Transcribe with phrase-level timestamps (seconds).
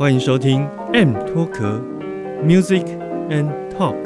[0.00, 1.78] 欢迎收听 M 脱壳
[2.42, 2.86] Music
[3.28, 3.98] and Talk。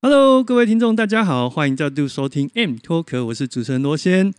[0.00, 4.32] Hello，各位听众，大家好，欢迎再度收听 M 脱壳，我是主持人罗先。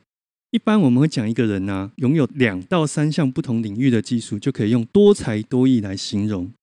[0.52, 6.54] 一般我们会讲一个人呢，拥有两到三项不同领域的技术，就可以用多才多艺来形容。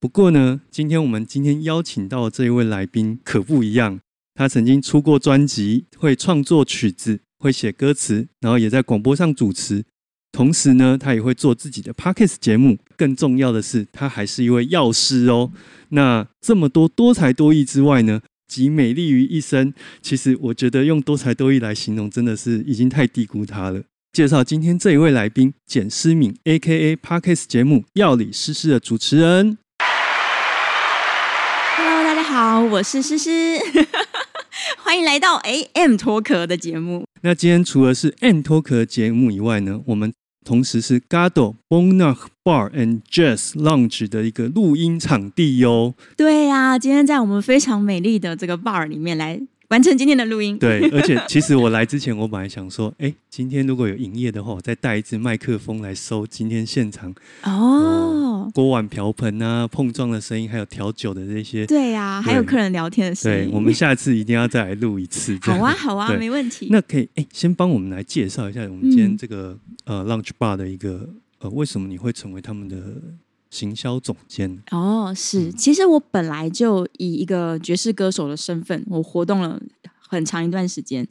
[0.00, 4.00] 不过呢，今天我们今天邀请到这一位来宾可不一样。
[4.40, 9.84] 他曾经出过专辑，会创作曲子，会写歌词，然后也在广播上主持。
[10.32, 12.78] 同时呢，他也会做自己的 podcast 节目。
[12.96, 15.52] 更重要的是，他还是一位药师哦。
[15.90, 19.74] 那这么多多才多艺之外呢，集美丽于一身。
[20.00, 23.82] 其实我觉得用多才多艺来形容，真的是已经太低估他了。
[24.10, 26.96] 介绍今天这一位来宾，简诗敏，A.K.A.
[26.96, 29.58] podcast 节目《药理诗诗》的主持人。
[31.76, 33.30] Hello，大家好，我是诗诗。
[34.82, 37.04] 欢迎来到 AM 脱壳的节目。
[37.22, 40.12] 那今天除了是 M 脱壳节目以外呢，我们
[40.44, 45.94] 同时是 Gado Bonach Bar and Jazz Lounge 的一个录音场地哟。
[46.16, 49.40] 对呀，今天在我们非常美丽的这个 bar 里面来。
[49.70, 50.58] 完成今天的录音。
[50.58, 61.66] 对，而且其实我来之前，我本来想说，哎，今天如果有营业的话，我再带一支麦克风来收今天现场哦，锅碗瓢盆啊碰撞的声音，还有调酒的这些。
[61.66, 63.50] 对呀，还有客人聊天的声音。
[63.50, 65.36] 对，我们下次一定要再来录一次。
[65.42, 66.68] 好啊，好啊，没问题。
[66.70, 71.08] 那可以，哎，先帮我们来介绍一下我们今天这个呃 Lunch Bar 的一个
[71.40, 72.76] 呃，为什么你会成为他们的？
[73.50, 79.60] 行销总监哦，是，其实我本来就以一个爵士歌手的身份，我活动了
[79.98, 81.04] 很长一段时间。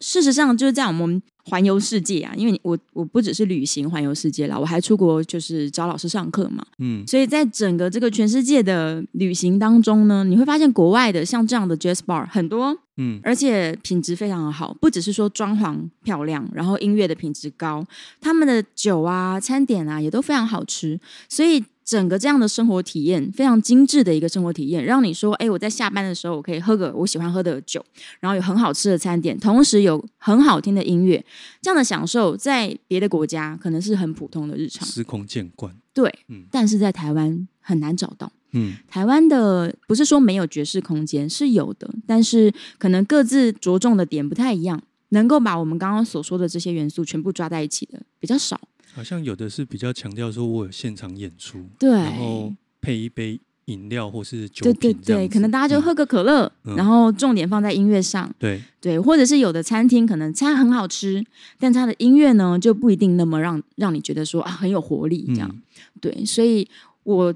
[0.00, 6.64] 事实上，就是在我们环游世界啊，因为我我不只是旅行环游世界啦，我还出国就是找老师上课嘛。
[6.78, 17.84] 嗯，所以在整个这个全世界的旅行当中呢，你会发现国外的像这样的 jazz bar 很多，嗯，而且品质非常的好，不只是说装潢漂亮，然后音乐的品质高，
[18.20, 21.64] 他们的酒啊、餐点啊也都非常好吃，所以。
[21.86, 27.82] 整个这样的生活体验非常精致的一个生活体验，让你说，哎，我在下班的时候我可以喝个我喜欢喝的酒，
[28.18, 31.24] 然后有很好吃的餐点，同时有很好听的音乐，
[31.62, 35.72] 这样的享受在别的国家可能是很普通的日常，司空见惯。
[35.94, 38.32] 对，嗯，但是在台湾很难找到。
[38.50, 48.60] 嗯，台湾的不是说没有爵士空间，是有的，但是可能各自着重的点不太一样，能够把我们刚刚所说的这些元素全部抓在一起的比较少。
[48.96, 58.62] 好像有的是比较强调说，我有现场演出，对，然后配一杯饮料或是酒品，对对对，可能大家就喝个可乐，然后重点放在音乐上，对。
[58.80, 61.22] 对，或者是有的餐厅可能餐很好吃，
[61.58, 65.62] 但它的音乐呢就不一定那么让让你觉得说啊很有活力这样，
[66.00, 66.66] 对，所以
[67.02, 67.34] 我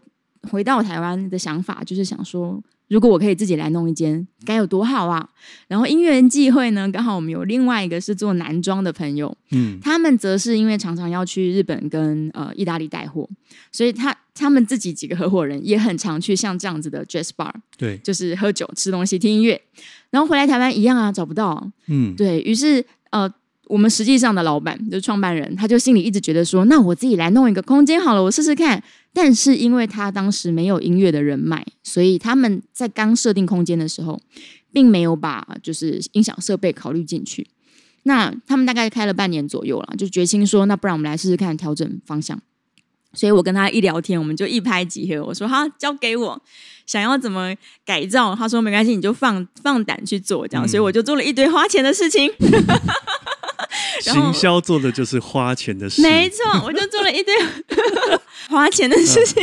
[0.50, 2.62] 回到台湾的想法就是想说。
[2.90, 5.28] 如果我可以自己来弄一间，该有多好啊！
[5.68, 13.30] 然后因缘际会呢，刚好我们有另外一个是做男装的朋友，嗯，他们则是因为常常要去日本跟呃意大利带货，
[13.70, 19.62] 所以他他们自己几个合伙人也很常去像这样子的 dress bar，对，就是喝酒、吃东西、听音乐，
[20.10, 23.32] 然后回来台湾一样啊，找不到，嗯，对于是呃。
[23.66, 28.82] 我们实际上的老板就是创办人，他就心里一直觉得说，那我自己来弄一个空间好了，我试试看。
[29.12, 34.20] 但是因为他当时没有音乐的人脉，所以他们在刚设定空间的时候，
[34.72, 37.46] 并没有把就是音响设备考虑进去。
[38.04, 42.40] 那他们大概开了半年左右了，就决心说，那不然我们来试试看调整方向。
[43.12, 45.24] 所以我跟他一聊天，我们就一拍即合。
[45.24, 46.40] 我说好，交给我，
[46.86, 47.52] 想要怎么
[47.84, 48.36] 改造？
[48.36, 50.66] 他说没关系，你就放放胆去做这样。
[50.66, 52.30] 所以我就做了一堆花钱的事情。
[54.00, 57.34] 行销做的就是花钱的事，没错，我就做了一堆
[58.48, 59.42] 花钱的事情。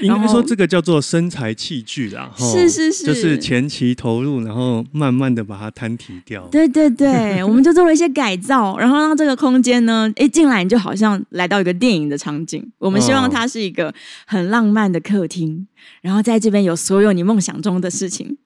[0.00, 6.46] 应该说这个叫做身材器具啦，是是是，就是前期投入，然后慢慢的把它摊提掉。
[6.50, 12.64] 对对对， 我们就做了一些改造，然后让这个空间呢，一进来你就好像来到一个电影的场景。
[12.78, 13.92] 我们希望它是一个
[14.26, 15.66] 很浪漫的客厅，
[16.02, 18.38] 然后在这边有所有你梦想中的事情。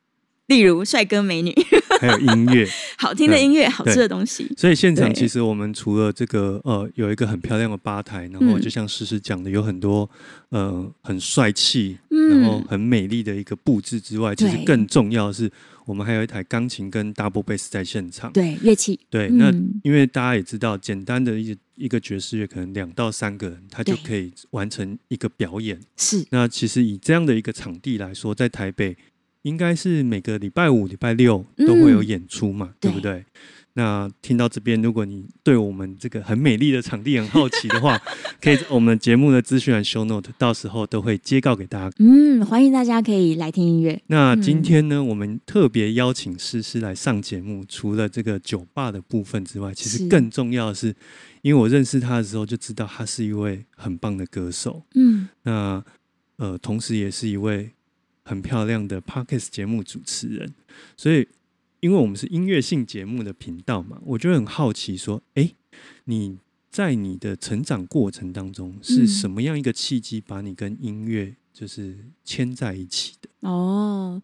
[0.47, 1.55] 例如帅哥美女，
[1.99, 2.67] 还有音乐。
[2.99, 4.51] 好听的音乐，好吃的东西。
[4.57, 10.09] 所以现场其实我们除了这个呃有一个很漂亮的吧台，然后嗯就像诗诗讲的，有很多
[10.51, 15.51] 呃很帅气，嗯然后很美丽的一个布置之外，其实更重要的是，
[15.87, 18.33] 我们还有一台钢琴跟 double bass 在现场。
[18.33, 25.81] 对乐器，对，那嗯因为大家也知道，简单的一一个爵士乐，可能两到三个人，他就可以完成一个表演。
[25.97, 28.97] 是那其实以这样的一个场地来说，在台北
[29.49, 33.25] 应该是每个礼拜五、礼拜六都会有嗯演出嘛，对对不对？
[33.75, 37.97] 那听到这边，如果你对我们这个很美丽的场地很好奇的话，
[38.43, 41.97] 可以我们节目的资讯栏 show note，到时候都会揭告给大家。
[42.01, 44.03] 嗯，欢迎大家可以来听音乐。
[44.09, 50.93] 那今天呢，我们特别邀请诗诗来上节目，除了这个酒吧的部分之外，其实更重要的是，
[51.43, 54.83] 因为我认识他的时候就知道他是一位很棒的歌手。
[54.97, 55.85] 嗯，那
[56.39, 57.71] 呃，同时也是一位
[58.29, 60.55] 很漂亮的 podcast 节目主持人，
[60.97, 61.27] 所以
[61.81, 65.55] 因为我们是音乐性节目的频道嘛，我就很好奇说，诶，
[66.05, 66.37] 你
[66.71, 73.49] 在你的成长过程当中是嗯什么样一个契机把你跟音乐就是牵在一起的？
[73.49, 74.23] 哦。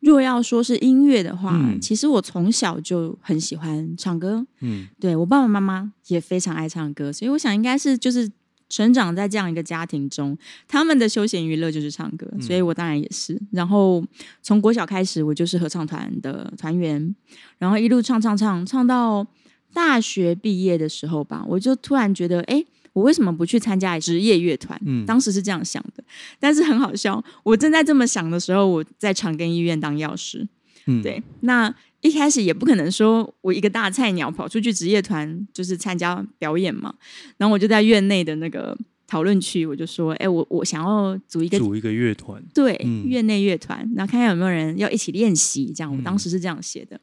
[0.00, 8.26] 若要说是音乐的话，嗯其实我从小就很喜欢唱歌，嗯对我爸爸妈妈也非常爱唱歌，所以我想应该是就是
[8.70, 10.34] 成长在这样一个家庭中，
[10.66, 13.38] 他们的休闲娱乐就是唱歌，嗯所以我当然也是。
[13.52, 14.02] 然后
[14.40, 17.14] 从国小开始，我就是合唱团的团员，
[17.58, 19.26] 然后一路唱唱唱唱到
[19.74, 22.64] 大学毕业的时候吧，我就突然觉得，哎。
[22.92, 24.76] 我为什么不去参加职业乐团？
[24.84, 26.02] 嗯当时是这样想的，
[26.40, 27.22] 但是很好笑。
[27.44, 30.44] 我正在这么想的时候，我在长庚医院当药师。
[30.86, 36.94] 嗯，对，那一开始也不可能说我一个大菜鸟跑出去职业团就是参加表演嘛，
[37.36, 38.76] 然后我就在院内的那个
[39.06, 47.00] 讨论区，我就说，哎、我我想要组一个组一个乐团，对、嗯院内乐团，然后看看有没有人要一起练习，这样，我嗯当时是这样写的。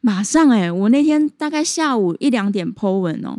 [0.00, 3.36] 马上哎、我那天大概下午一两点 po 文哦。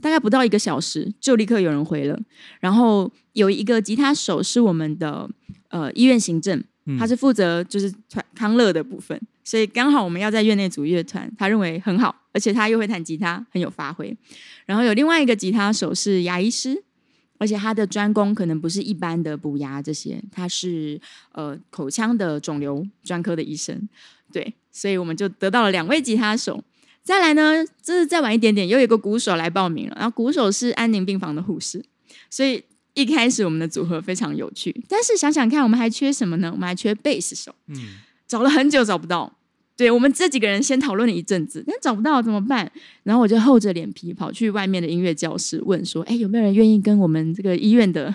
[0.00, 2.18] 大概不到一个小时，就立刻有人回了。
[2.58, 5.30] 然后有一个吉他手是我们的
[5.68, 14.16] 呃医院行政，嗯他是负责就是团康乐的部分，所以刚好我们要在院内组乐团，他认为很好，而且他又会弹吉他，很有发挥。
[14.66, 16.82] 然后有另外一个吉他手是牙医师，
[17.38, 21.00] 而且他的专攻可能不是一般的补牙这些，他是
[21.32, 23.88] 呃口腔的肿瘤专科的医生，
[24.32, 26.62] 对，所以我们就得到了两位吉他手。
[27.02, 31.84] 再来呢，这是再晚一点点，又有一个鼓手来报名了，然后鼓手是安宁病房的护士，
[32.30, 32.62] 所以
[32.94, 34.84] 一开始我们的组合非常有趣。
[34.88, 36.52] 但是想想看，我们还缺什么呢？
[36.52, 37.74] 我们还缺贝斯手，嗯
[38.32, 39.30] 找了很久找不到。
[39.76, 42.70] 对我们这几个人先讨论了一阵子，但找不到怎么办？
[43.02, 48.14] 然后我就厚着脸皮跑去外面的音乐教室问说：“哎，有没有人愿意跟我们这个医院的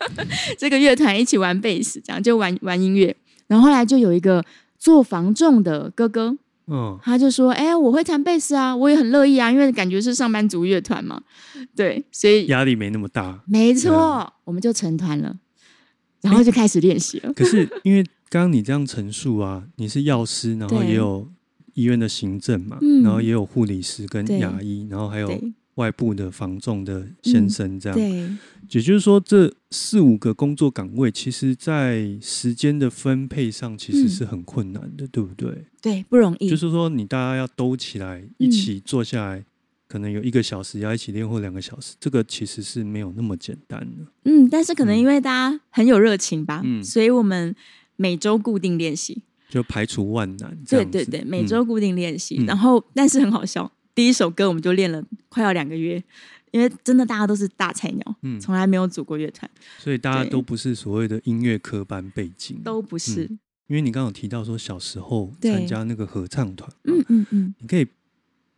[0.56, 2.00] 这个乐团一起玩贝斯？
[2.02, 3.14] 这样就玩玩音乐。”
[3.48, 4.42] 然后后来就有一个
[4.78, 6.36] 做房仲的哥哥，
[6.68, 11.20] 嗯他就说：“哎、我会弹贝斯啊，我也很乐意啊，因为感觉是上班族乐团嘛，
[11.74, 13.40] 对，所以压力没那么大。
[13.46, 15.34] 没错，我们就成团了，
[16.20, 17.32] 然后就开始练习了。
[17.32, 21.28] 可是因为刚刚你这样陈述啊，你是药师，然后也有
[21.74, 25.28] 医院的行政嘛，嗯然后也有护理师跟牙医，然后还有
[25.74, 27.98] 外部的防重的先生这样。
[27.98, 28.10] 对，
[28.70, 35.64] 也就是说，这四五个工作岗位，其实在时间的分配上其实嗯是很困难的，对不对？
[35.82, 36.48] 对，不容易。
[36.48, 39.44] 就是说，你大家要兜起来，一起坐下来，
[39.88, 44.06] 可能有一个小时要一起练或两个小时，这个其实是没有那么简单的。
[44.24, 47.56] 嗯，但是可能因为大家很有热情吧，嗯所以我们
[48.00, 49.22] 每周固定练习。
[49.50, 52.36] 就排除万难，对对对，每周嗯固定练习。
[52.38, 52.46] 嗯。
[52.46, 56.02] 然后，但是很好笑，第一首歌我们就练了快要两个月，
[56.52, 58.40] 因为真的大家都是大菜鸟，嗯。
[58.40, 63.28] 从来没有组过乐团，所以大家都不是所谓的音乐科班背景，都不是。
[63.66, 65.52] 因为你刚刚有提到说小时候对。
[65.52, 67.86] 参加那个合唱团，嗯嗯嗯，你可以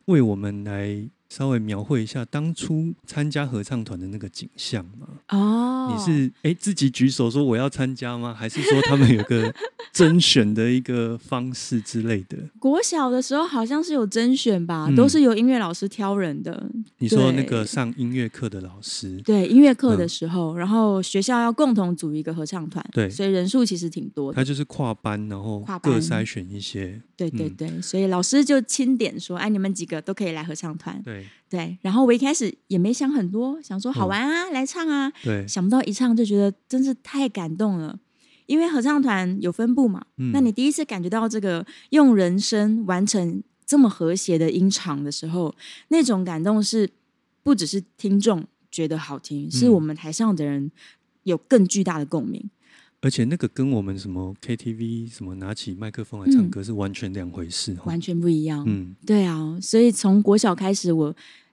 [0.04, 5.08] 为我们来稍微描绘一下当初参加合唱团的那个景象吗？
[5.30, 8.34] 哦，你是哎自己举手说我要参加吗？
[8.38, 9.50] 还是说他们有个
[9.94, 12.36] 甄选的一个方式之类的？
[12.58, 16.70] 国小的时候好像是有甄选吧，嗯都是由音乐老师挑人的。
[16.98, 24.36] 你说那个上音乐课的老师，对音乐课的嗯时候，然后学校要共同组一个合唱团，对所以人数其实挺多的。
[24.36, 31.00] 他就是跨班，然后各筛选一些，对对嗯对，所以老师就清点说：“哎，你们几个都可以来合唱团。
[31.02, 31.21] 对”
[31.52, 35.12] 对，然后我一开始也没想很多，想说好嗯玩啊，来唱啊。
[35.22, 37.98] 对，想不到一唱就觉得真是太感动了，
[38.46, 45.54] 因为合唱团有分部嘛，嗯那你第一次感觉到这个用人声完成这么和谐的音场的时候，
[45.88, 46.88] 那种感动是
[47.42, 50.72] 不只是听众觉得好听，是嗯我们台上的人
[51.24, 52.48] 有更巨大的共鸣。
[53.04, 57.82] 而且那个跟我们什么 KTV 什么拿起麦克风来唱歌是完全两回事哈。
[57.86, 58.62] 完全不一样。
[58.64, 61.12] 嗯对啊，所以从国小开始，我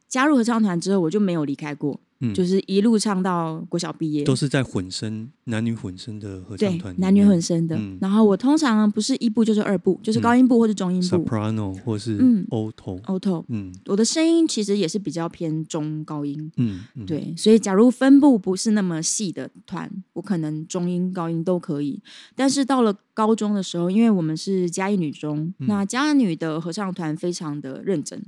[0.09, 4.23] 加入合唱团之后，我就没有离开过，嗯，就是一路唱到国小毕业。
[4.23, 7.75] 都是在混声男女混声的合唱团男女混声的。
[7.77, 11.05] 嗯然后我通常不是一部就是二部，就是高音部或是中音部。
[11.05, 16.51] soprano 或是嗯 alto，auto，嗯我的声音其实也是比较偏中高音。
[16.57, 22.01] 嗯嗯，对，所以假如分布不是那么细的团，我可能中音、高音都可以。
[22.35, 28.19] 但是到了高中的时候，因为我们是嘉义女中，嗯那嘉义女的合唱团非常的认真，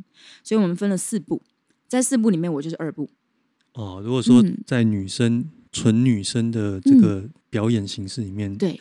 [0.44, 1.42] 所以我们分了四部，
[1.92, 3.10] 在四部里面我就是二部。
[3.74, 4.58] 哦，如果说嗯。
[4.66, 5.44] 在女生
[5.74, 8.80] 纯女生的这个表演形式里面，对，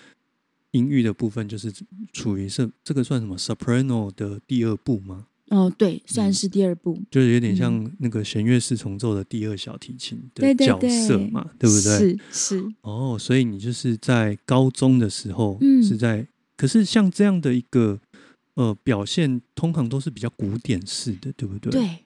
[0.71, 1.73] 音域的部分就是
[2.13, 5.27] 处于是这个算什么 soprano 的第二部吗？
[5.49, 6.33] 哦，对，算嗯。
[6.33, 10.89] 是第二部，就是有点像那个弦乐四重奏的第二小提琴的角对对。
[10.89, 11.99] 对色嘛，对不对？
[11.99, 15.83] 是是，哦，所以你就是在高中的时候嗯。
[15.83, 16.25] 是在，
[16.57, 17.99] 可是像这样的一个
[18.55, 21.99] 呃表现，通常都是比较古典式的，对不对？，对，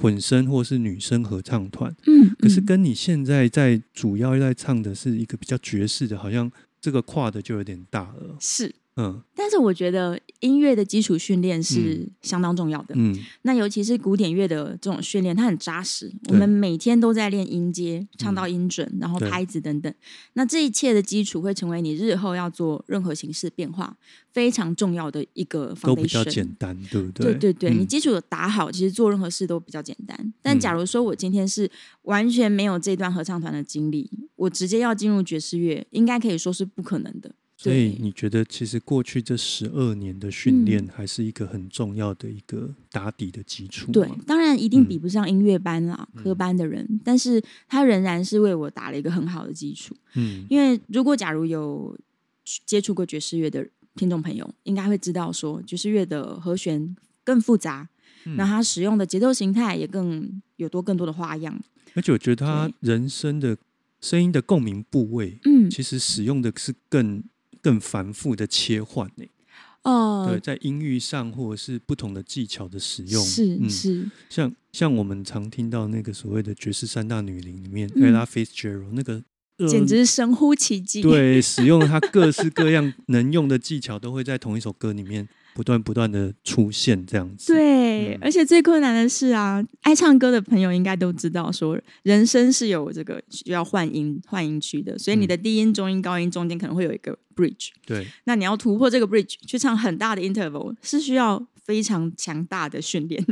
[0.00, 6.50] 混声或是女声合唱团，嗯，嗯可是跟你现在在主要在唱的是一个比较爵士的，好像
[6.80, 8.36] 这个跨的就有点大了。
[8.40, 8.72] 是。
[8.98, 12.94] 嗯但是我觉得音乐的基础训练是相当重要的。
[12.96, 16.12] 嗯那尤其是古典乐的这种训练，它很扎实。
[16.28, 19.92] 我们每天都在练音阶，唱到音准，然后拍子等等。
[20.32, 23.96] 那这一切的基础会成为你日后要做任何形式变化
[24.32, 25.86] 非常重要的一个 foundation。
[25.86, 30.34] 都比较简单，对不对对对，嗯你基础有打好，其实做任何事都比较简单。
[30.42, 31.70] 但嗯假如说我今天是
[32.02, 37.30] 完全没有这段合唱团的经历，我直接要进入爵士乐，应该可以说是不可能的。
[37.60, 40.88] 所以你觉得，其实过去这十二年的训练，嗯。
[40.94, 43.92] 还是一个很重要的一个打底的基础吗。
[43.92, 44.86] 对，当然一定嗯。
[44.86, 49.92] 比不上音乐班啦、科班的人，但是他仍然是为我打了一个很好的基础。
[50.14, 50.46] 嗯。
[50.48, 51.98] 因为如果假如有
[52.64, 57.88] 接触过爵士乐的听众朋友，应该会知道说，爵士乐的和弦更复杂，
[58.24, 58.36] 嗯。
[58.36, 61.60] 那他使用的节奏形态也更有多更多的花样。
[61.94, 63.58] 而且我觉得他人声的
[64.00, 67.20] 声音的共鸣部位，嗯，其实使用的是更
[67.62, 69.24] 更繁复的切换呢。
[69.82, 79.14] 哦、对，在音域上或者是不同的技巧的使用，是嗯是，像像我们常听到那个所谓的爵士三大女伶里面嗯，Ella Fitzgerald 那个。
[79.14, 81.02] 呃简直是神乎其技。
[81.02, 87.52] 对，使用它各式各样能用的技巧，都会在同一首歌里面不断不断的出现，这样子。
[87.52, 88.18] 对，嗯。
[88.22, 103.22] 而且最困难的是啊，爱唱歌的朋友应该都知道，说人声是有这个需要换音换音区的，所以你的低音、中音、高音中间可能会有一个 bridge，对，那你要突破这个 bridge 去唱很大的 interval，是需要非常强大的训练。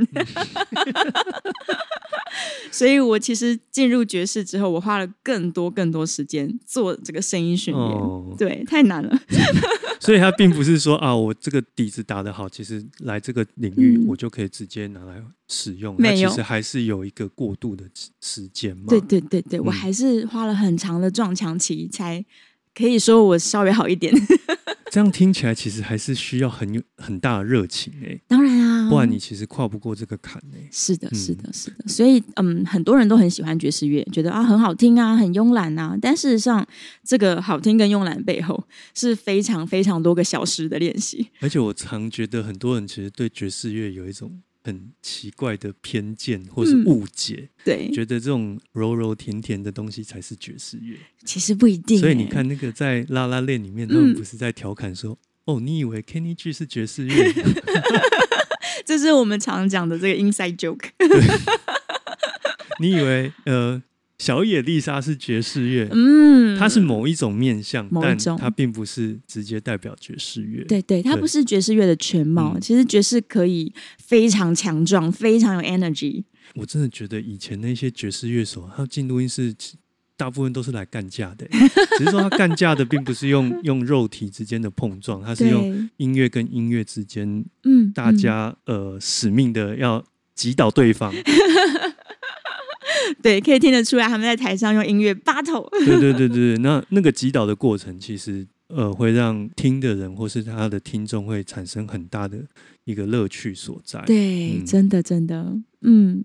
[2.70, 7.84] 所以我其实进入爵士之后，我花了更多更多时间做这个声音训练。
[7.84, 9.18] 哦对，太难了。
[9.98, 15.96] 所以他并不是说啊，我这个底子打得好，其实来这个领域嗯我就可以直接拿来使用。
[15.96, 18.84] 它没有其实还是有一个过渡的时时间嘛。
[18.88, 22.22] 对对对对，我嗯还是花了很长的撞墙期，才
[22.76, 24.12] 可以说我稍微好一点。
[24.88, 31.88] 这样听起来其实还是需要很有很大的热情哎、当然啊，不然你其实跨不过这个坎哎、是的，嗯是的，是的。
[31.88, 35.99] 所以，嗯，很多人都很喜欢爵士乐，觉得啊很好听啊，很慵懒啊。
[36.00, 36.66] 但事实上，
[37.04, 38.64] 这个好听跟慵懒背后
[38.95, 41.28] 是非常非常多个小时的练习。
[41.40, 50.96] 而且我常觉得很多人其实对爵士乐有一种很奇怪的偏见或是嗯误解，对，觉得这种柔柔甜甜的东西才是爵士乐。
[51.25, 52.00] 其实不一定欸。
[52.00, 57.32] 所以你看那个在拉拉链里面，他嗯们不是在调侃说：“哦，你以为 Kenny G 是爵士乐？
[58.85, 60.90] 这是我们常讲的这个 inside joke。
[62.80, 63.80] 你以为呃
[64.18, 65.88] 小野丽莎是爵士乐？
[65.92, 70.64] 嗯，它是某一种面相，但某一种它并不是直接代表爵士乐。
[70.64, 72.54] 对对，它不是爵士乐的全貌。
[72.54, 76.25] 嗯其实爵士可以非常强壮，非常有 energy。
[76.54, 79.54] 我真的觉得以前那些爵士乐手，他进录音室
[80.16, 81.46] 大部分都是来干架的，
[81.99, 87.28] 只是说他干架的并不是用 用肉体之间的碰撞，他是用，音乐跟音乐之间，
[87.64, 90.02] 嗯，嗯大家、呃使命的要
[90.35, 91.12] 击倒对方。
[93.22, 95.68] 对可以听得出来，他们在台上用音乐 battle。
[95.84, 102.38] 对对对对对，那那个击倒的过程，其实呃会让听的人或是他的听众会产生很大的
[102.84, 104.02] 一个乐趣所在。
[104.06, 106.24] 对，嗯真的真的，嗯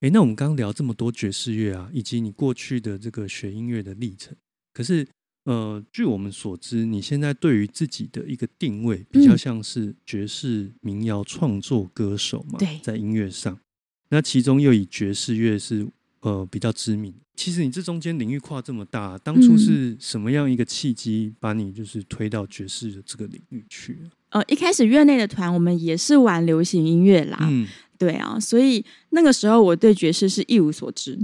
[0.00, 4.36] 哎，那我们刚刚聊这么多爵士乐啊，以及你过去的这个学音乐的历程，
[4.74, 5.06] 可是
[5.44, 12.58] 呃，据我们所知，你现在对于自己的一个定位比较嗯像是爵士民谣创作歌手嘛？
[12.58, 13.58] 对在音乐上，
[14.08, 15.86] 那其中又以爵士乐是
[16.20, 17.12] 呃比较知名。
[17.36, 23.98] 其实你这中间领域跨这么大，当初是什么样一个契机把你就是推到爵士的这个领域去？
[24.30, 27.66] 呃，一开始院内的团我们也是玩流行音乐啦，嗯
[27.98, 31.18] 对啊，所以那个时候我对爵士是一无所知。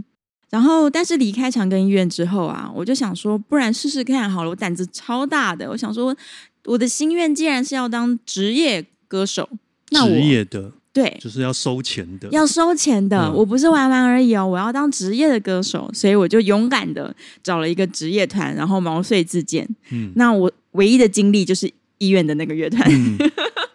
[0.51, 4.51] 然后，但是离开长庚医院之后啊，我就想说，不然试试看好了。
[4.51, 6.17] 我胆子超大的，我想说，
[6.65, 9.49] 我的心愿既然是要当职业歌手，
[9.91, 19.69] 那我职业的对就是要收钱的，要收钱的，嗯我不是玩玩而已哦，我要当职业的歌手，所以我就勇敢的找了一个职业团，然后毛遂自荐。
[19.91, 23.17] 嗯那我唯一的经历就是医院的那个乐团，嗯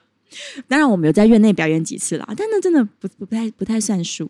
[0.68, 4.30] 当然我们有在院内表演几次啦，但那真的不不太不太算数。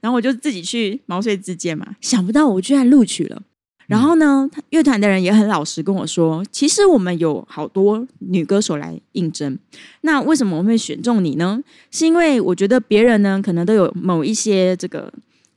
[0.00, 3.42] 然后我就自己去毛遂自荐嘛，想不到我居然录取了。
[3.88, 9.58] 然后呢，乐团的人也很老实跟我说，其实我们有好多女歌手来应征，
[10.02, 11.60] 那为什么我会选中你呢？
[11.90, 15.12] 是因为我觉得别人呢可能都有某一些这个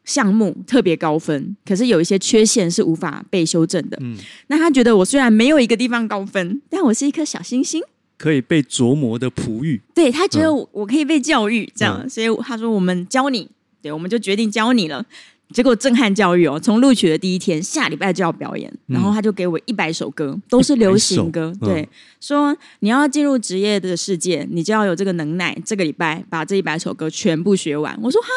[0.06, 3.98] 项目特别高分，可是有一些缺陷是无法被修正的。
[4.02, 7.84] 嗯，那他觉得我虽然没有一个地方高分，但我是一颗小星星。
[8.18, 13.50] 可以被琢磨的璞玉，对他觉得我,、我可以被教育，这样，嗯所以他说我们教你，
[13.82, 15.04] 对，我们就决定教你了。
[15.53, 21.88] 结果震撼教育哦，从录取的第一天，下礼拜就要表演，嗯然后他就给我一百首歌，都是流行歌100，首对嗯，
[22.20, 27.98] 说你要进入职业的世界，你就要有这个能耐，这个礼拜把这一百首歌全部学完。
[28.01, 28.27] 我说哈，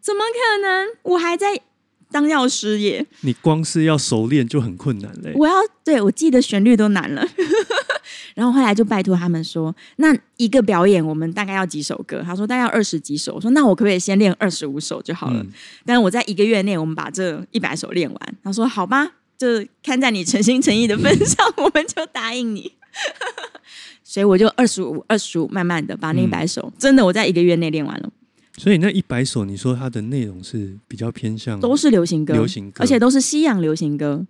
[0.00, 0.88] 怎么可能？
[1.02, 1.60] 我还在
[2.10, 5.32] 当药师耶，你光是要熟练就很困难嘞。
[5.34, 7.26] 我要对我记得旋律都难了。
[8.38, 12.22] 然后后来就拜托他们说，那一个表演我们大概要几首歌？
[12.24, 13.34] 他说大概要二十几首。
[13.34, 15.42] 我说那我可不可以先练二十五首就好了？
[15.42, 15.50] 嗯
[15.84, 18.36] 但是我在一个月内我们把这一百首练完。
[18.44, 22.74] 他说好吧，就看在你诚心诚意的份上，我们就答应你。
[24.04, 28.08] 所以我就二十五、二十五，慢慢的把那一百首，真的我在一个月内练完了，
[28.56, 34.24] 所以那一百首，你说它的内容是比较偏向都是流行歌，流行歌，而且都是西洋流行歌。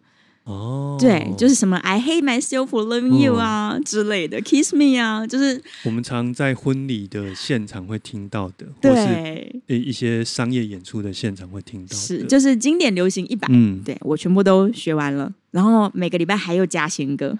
[0.49, 17.37] 哦，对，就是什么 I hate myself for loving you 啊、之类的，Kiss me 啊，就是我们常在婚礼的现场会听到的，或是对，呃一些商业演出的现场会听到的，是就是经典流行一百、嗯，对我全部都学完了，然后每个礼拜还有加新歌，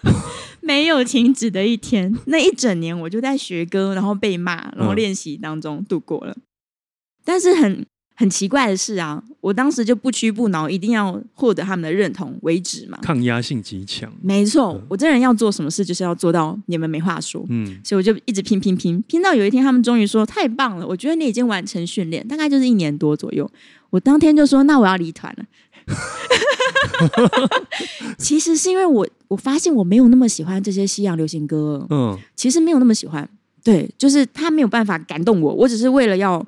[0.62, 2.16] 没有停止的一天。
[2.24, 4.96] 那一整年我就在学歌，然后被骂，然后嗯。
[4.96, 6.34] 练习当中度过了。
[7.22, 7.84] 但是很
[8.18, 12.98] 很奇怪的是啊，我当时就不屈不挠，一定要获得他们的认同为止嘛。
[13.02, 17.44] 抗压性极强，没错嗯，我这人要做什么事，就是要做到你们没话说。
[17.50, 23.48] 嗯，所以我就一直拼拼拼，拼到有一天他们终于说太棒了，我觉得你已经完成训练，大概就是一年多左右。
[23.90, 25.44] 我当天就说那我要离团了。
[28.18, 33.28] 其实是因为我我发现我没有那么喜欢这些西洋流行歌，嗯，其实没有那么喜欢。
[33.62, 36.44] 对，就是他没有办法感动我，我只是为了要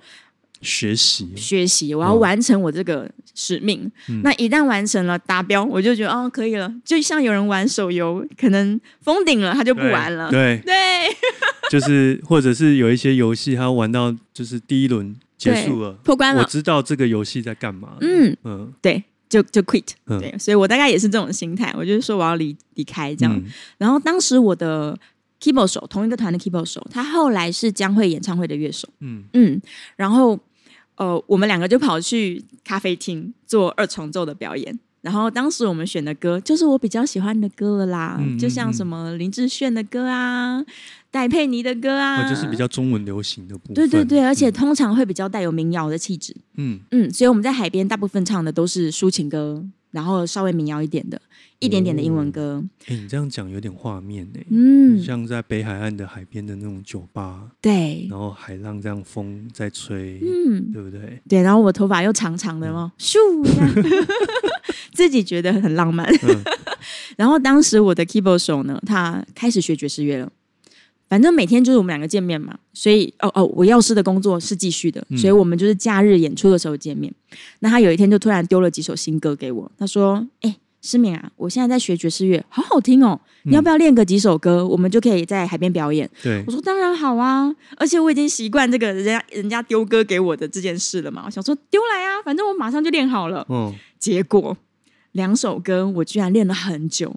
[0.60, 3.90] 学习，学习，我要嗯完成我这个使命。
[4.08, 4.20] 嗯。
[4.22, 6.72] 那一旦完成了达标，我就觉得哦可以了。
[6.84, 10.30] 就像有人玩手游，可能封顶了，他就不玩了。
[10.30, 10.74] 对，对。
[11.70, 16.40] 就是或者是有一些游戏，他玩到就是第一轮结束了，破关了。
[16.40, 20.18] 我知道这个游戏在干嘛，嗯，嗯，对，就就 quit，、嗯。
[20.18, 23.36] 对，所以我大概也是这种心态，我就是说我要离离开这样。
[23.36, 23.44] 嗯。
[23.76, 24.98] 然后当时我的
[25.42, 29.24] keyboard 手，同一个团的 keyboard 手，他后来是江蕙演唱会的乐手，嗯。
[29.34, 29.60] 嗯，
[29.96, 30.40] 然后
[30.98, 34.78] 呃，我们两个就跑去咖啡厅做二重奏的表演。
[35.00, 40.60] 然后当时我们选的歌就是我比较喜欢的歌了啦，嗯嗯就像什么林志炫的歌啊，
[41.08, 46.36] 戴佩妮的歌啊，哦，就是比较中文流行的部分，对对对，而且嗯通常会比较带有民谣的气质。
[46.56, 51.22] 嗯，嗯，所以我们在海边大部分唱的都是抒情歌，然后稍微民谣一点的，
[51.60, 52.62] 一点点的英文歌。
[52.86, 61.20] 哎，你这样讲有点画面呢，嗯，像在北海岸的海边的那种酒吧，对，然后海浪这样风在吹，嗯，对不对？
[61.28, 63.18] 对，然后我头发又长长的嘛，咻，
[64.92, 66.06] 自己觉得很浪漫。
[66.22, 66.42] 嗯
[67.16, 70.30] 然后当时我的 keyboard 手呢，他开始学爵士乐了。
[71.08, 77.12] 反正每天就是我们两个见面嘛，所以哦哦，我药师的工作是继续的，嗯所以我们就是假日演出的时候见面。
[77.60, 84.66] 那他有一天就突然丢了几首新歌给我，他说：“哎、诗敏啊，我现在在学爵士乐，好好听哦，你要不要练个几首歌？
[84.66, 91.24] 我们就可以在海边表演。”对我，说当然好啊，而且我已经习惯这个人家人家丢歌给我的这件事了嘛。
[91.26, 93.44] 我想说丢来啊，反正我马上就练好了。
[93.48, 94.56] 哦，结果
[95.12, 97.16] 两首歌我居然练了很久，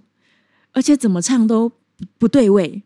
[0.73, 1.75] 而且怎么唱都不
[2.17, 2.81] 不对位，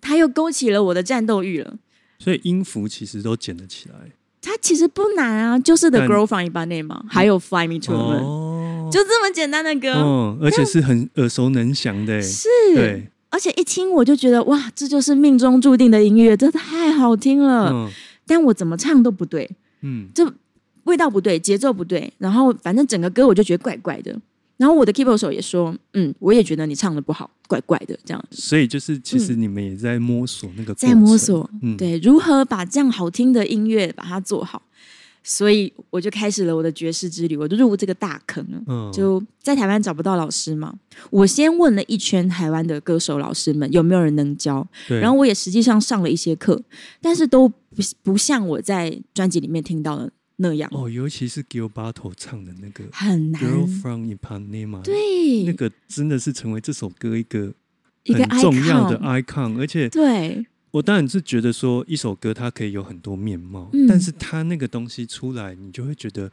[0.00, 1.76] 他又勾起了我的战斗欲了。
[2.18, 3.94] 所以音符其实都捡得起来，
[4.42, 8.57] 它其实不难啊，就是 The 但 Grow from Ipanema，还有 Fly Me to the Moon，、哦，
[8.90, 9.92] 就这么简单的歌。
[9.94, 17.70] 嗯，而且是很耳熟能详的，是，对，而且一听我就觉得哇，这就是命中注定的音乐，真的太好听了。
[17.72, 17.90] 嗯
[18.30, 20.30] 但我怎么唱都不对，嗯，就
[20.84, 24.14] 味道不对，节奏不对，然后反正整个歌我就觉得怪怪的。
[24.58, 28.22] 然后我的 keyboard 手也说，嗯，我也觉得你唱的不好，怪怪的这样。
[28.30, 34.60] 所以就是其实你们也在摸索那个过在摸索，嗯，对，如何把这样好听的音乐把它做好。
[35.30, 38.62] 所以我就开始了我的爵士之旅，我就入这个大坑了。
[38.66, 40.74] 嗯，就在台湾找不到老师嘛，
[41.10, 46.62] 我先问了一圈台湾的歌手老师们有没有人能教，对，然后我也实际上上了一些课，
[47.02, 53.42] 但是都不不像我在专辑里面听到的那样，哦，尤其是 Gilberto 唱的那个《很难。
[53.42, 57.52] Girl from Ipanema》，对，那个真的是成为这首歌一个
[58.04, 63.86] 一个重要的 icon icon，而且对，我当然是觉得说一首歌它可以有很多面貌，嗯。
[63.86, 66.30] 但是它那个东西出来，你就会觉得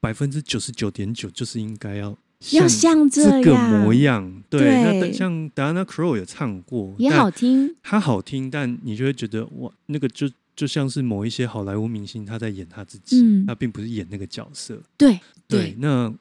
[0.00, 2.16] 百分之九十九点九就是应该要
[2.52, 4.42] 要像这个模样。
[4.48, 5.00] 对，对。
[5.00, 13.46] 那像 Diana Crow 也唱过，也好听，它好听，但你就会觉得哇，那个就就像是某一些好莱坞明星他在演他自己，嗯。
[13.46, 14.80] 他并不是演那个角色。
[14.96, 16.12] 对对，对那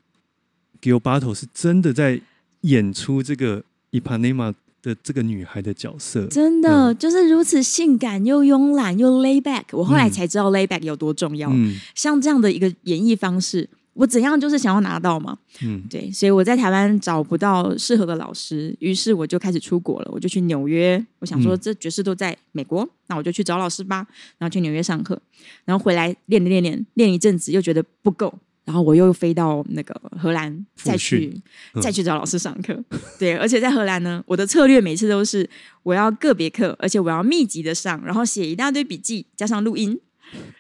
[0.81, 2.19] Gilberto 是真的在
[2.61, 6.27] 演出这个 Ipanema 的这个女孩的角色。
[6.27, 9.63] 真的、就是如此性感又慵懒又 lay back。
[9.71, 11.49] 我后来嗯才知道 lay back 有多重要。
[11.51, 15.37] 嗯像这样的一个演绎方式，我怎样就是想要拿到嘛。
[15.63, 21.03] 嗯，对，所以我在台湾找不到适合的老师，于是我就开始出国了，我就去纽约。
[21.19, 24.05] 我想说，嗯这爵士都在美国，那我就去找老师吧。
[24.37, 25.19] 然后去纽约上课，
[25.65, 28.33] 然后回来练练练练练一阵子，又觉得不够，
[28.65, 31.41] 然后我又飞到那个荷兰再去
[31.73, 32.83] 嗯再去找老师上课。
[33.19, 35.49] 对，而且在荷兰呢，我的策略每次都是
[35.83, 39.99] 我要个别课，而且我要密集的上，然后写一大堆笔记，加上录音。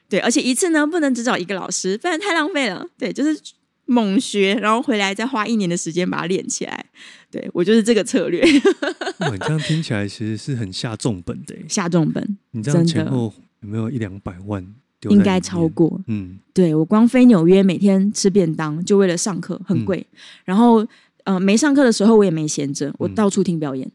[0.09, 2.85] 对，而且一次呢不能只找一个老师，不然太浪费了。
[2.97, 3.39] 对，就是
[3.85, 6.85] 猛学，然后回来再花一年的时间把它练起来。
[7.31, 8.43] 对我就是这个策略，
[9.19, 11.55] 哇，你这样听起来其实是很下重本的。
[11.67, 14.63] 下重本你这样前后有没有一两百万
[15.09, 15.67] 应该超。
[15.69, 15.99] 过。
[16.07, 20.05] 嗯，对我光飞纽约，每天吃便当就为了上课，很贵。
[20.45, 20.85] 然后
[21.23, 23.89] 呃，没上课的时候我也没闲着，我嗯到处听表演。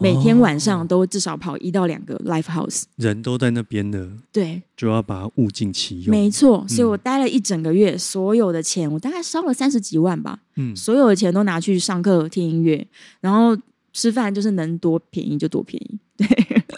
[0.00, 6.10] 每天晚上都至少跑一到两个 live house，人都在那边的，对，就要把它物尽其用。
[6.10, 6.64] 没错。
[6.68, 12.86] 所以嗯我待了一整个月，所有的钱我大概烧了三十几万吧，嗯，所有的钱都拿去上课、听音乐，
[13.20, 13.56] 然后
[13.92, 15.98] 吃饭就是能多便宜就多便宜。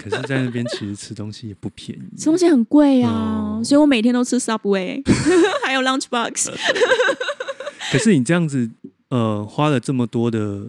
[0.02, 2.18] 可是，在那边其实吃东西也不便宜。
[2.18, 5.02] 吃东西很贵啊，哦所以我每天都吃 Subway，
[5.64, 6.50] 还有 Lunchbox。
[7.92, 8.70] 可是你这样子，
[9.08, 10.66] 呃，花了这么多的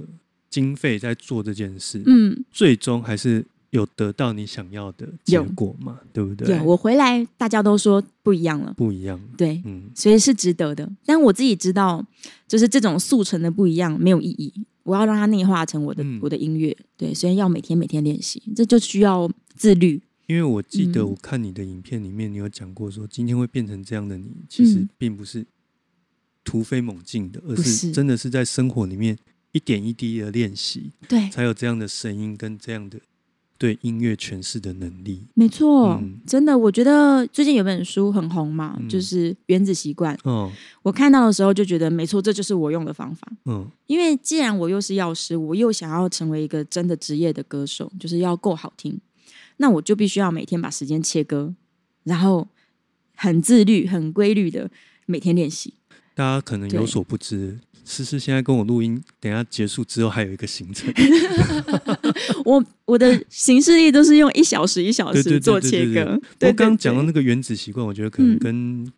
[0.49, 5.99] 经费在做这件事，嗯，最终还是有得到你想要的结果嘛？
[6.11, 6.57] 对不对？
[6.57, 9.19] 有我回来，大家都说不一样了，不一样。
[9.37, 10.89] 对，嗯所以是值得的。
[11.05, 12.03] 但我自己知道，
[12.47, 14.51] 就是这种速成的不一样没有意义，
[14.83, 16.75] 我要让它内化成我的、嗯我的音乐。
[16.97, 20.01] 对，所以要每天每天练习，这就需要自律。
[20.27, 25.45] 因为我记得嗯我看你的影片里面，你有讲过说，今天会变成这样的你，其实嗯并不是
[26.43, 29.17] 突飞猛进的，而是真的是在生活里面
[29.51, 32.99] 一点一滴的练习，对，才有这样的声音跟这样的
[33.62, 35.28] 对音乐诠释的能力。
[35.36, 40.15] 没错，嗯真的，我觉得最近有本书很红嘛，嗯就是《原子习惯》。
[40.26, 43.32] 嗯，我看到的时候就觉得，没错，这就是我用的方法。
[43.45, 49.00] 嗯因为既然我又是药师，我又想要成为一个真的职业的歌手，就是要够好听，
[49.58, 51.54] 那我就必须要每天把时间切割，
[52.06, 52.47] 然后
[53.15, 54.71] 很自律、很规律的
[55.06, 55.76] 每天练习。
[56.15, 60.93] 大家可能有所不知，思思现在跟我录音，等一下结束之后还有一个行程。
[62.45, 66.17] 我我的行事历都是用一小时一小时做切割。
[66.17, 68.39] 不对刚刚讲到那个原子习惯，我觉得可能嗯。
[68.39, 68.93] 跟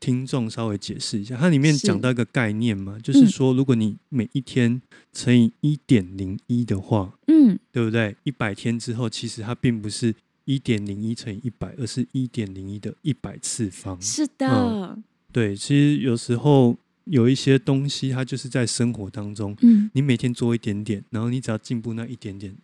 [0.00, 1.86] 听众稍微解释一下，它里面是。
[1.86, 4.82] 讲到一个概念嘛，就是嗯说，如果你每一天
[5.14, 8.14] 乘以一点零一的话，嗯，对不对？
[8.24, 13.98] 一百天之后，其实它并不是一点零一乘以一百，而是一点零一的一百次方。
[13.98, 15.02] 是的，嗯
[15.34, 22.54] 对，其实有时候有一些东西，它就是在生活当中，嗯，你每天做一点点，然后你只要进步那一点点，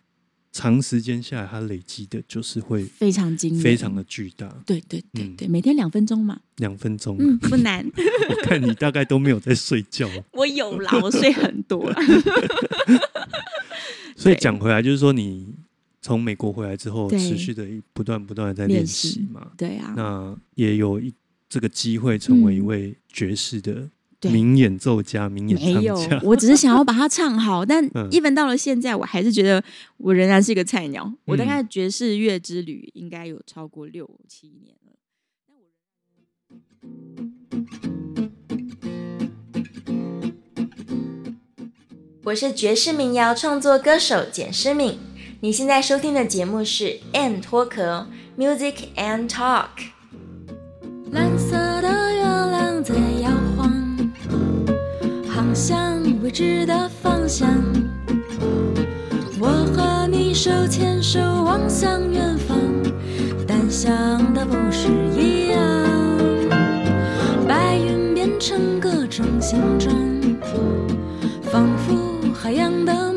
[0.53, 4.47] 长时间下来，它累积的就是会非常惊人，非常的巨大。
[4.65, 7.85] 对对对嗯对，每天两分钟嘛，两分钟，嗯，不难。
[8.29, 12.01] 我看你大概都没有在睡觉，我有啦，我睡很多啦。
[14.15, 15.53] 所以对讲回来，就是说你
[16.01, 21.13] 从美国回来之后，持续的不断不断的在练习嘛，对啊，那也有一
[21.51, 23.89] 这个机会成为一嗯位爵士的
[24.21, 26.21] 名演奏家、名演没有唱家。
[26.23, 29.61] 我只是想要把它唱好，但嗯一分到了现在，我还是觉得
[29.97, 31.13] 我仍然是一个菜鸟。
[31.25, 34.93] 我大嗯概爵士乐之旅应该有超过六七年了。
[42.23, 44.99] 我是爵士民谣创作歌手简诗敏，
[45.41, 49.65] 你现在收听的节目是《M 脱壳 Music and Talk》。
[51.11, 53.69] 蓝色的月亮在摇晃，
[55.27, 57.49] 航向未知的方向。
[59.37, 62.57] 我和你手牵手望向远方，
[63.45, 63.91] 但想
[64.33, 65.59] 的不是一样。
[67.45, 69.93] 白云变成各种形状，
[71.41, 73.10] 仿佛海洋的。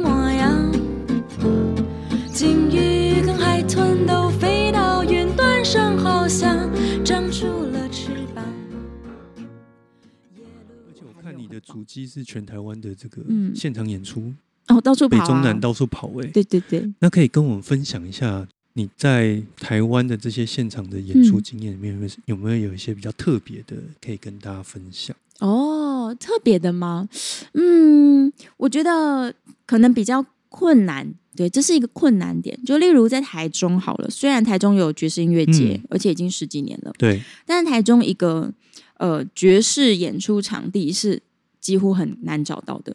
[11.55, 14.33] 的主机是全台湾的这个嗯现场演出，
[14.69, 25.15] 哦，到处跑、啊，北中南到处跑哎、对对对，那可以跟我们分享一下你在台湾的这些现场的演出嗯经验里面，有没有有没有有一些比较特别的可以跟大家分享？
[25.41, 27.09] 哦，特别的吗？
[27.55, 29.35] 嗯，我觉得
[29.67, 31.15] 可能比较困难。
[31.37, 32.57] 对，这是一个困难点。
[32.65, 38.53] 就例如在台中好了，虽然台中有爵士音乐节，嗯而且已经十几年了，对，但是台中一个
[38.99, 41.21] 呃爵士演出场地是
[41.65, 42.95] 几乎很难找到的。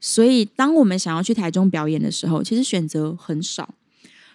[0.00, 3.74] 所以，当我们想要去台中表演的时候，其实选择很少。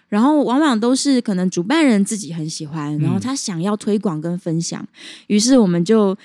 [0.08, 4.86] 然后往往都是可能主办人自己很喜欢，然后嗯他想要推广跟分享，
[5.26, 6.16] 于是我们就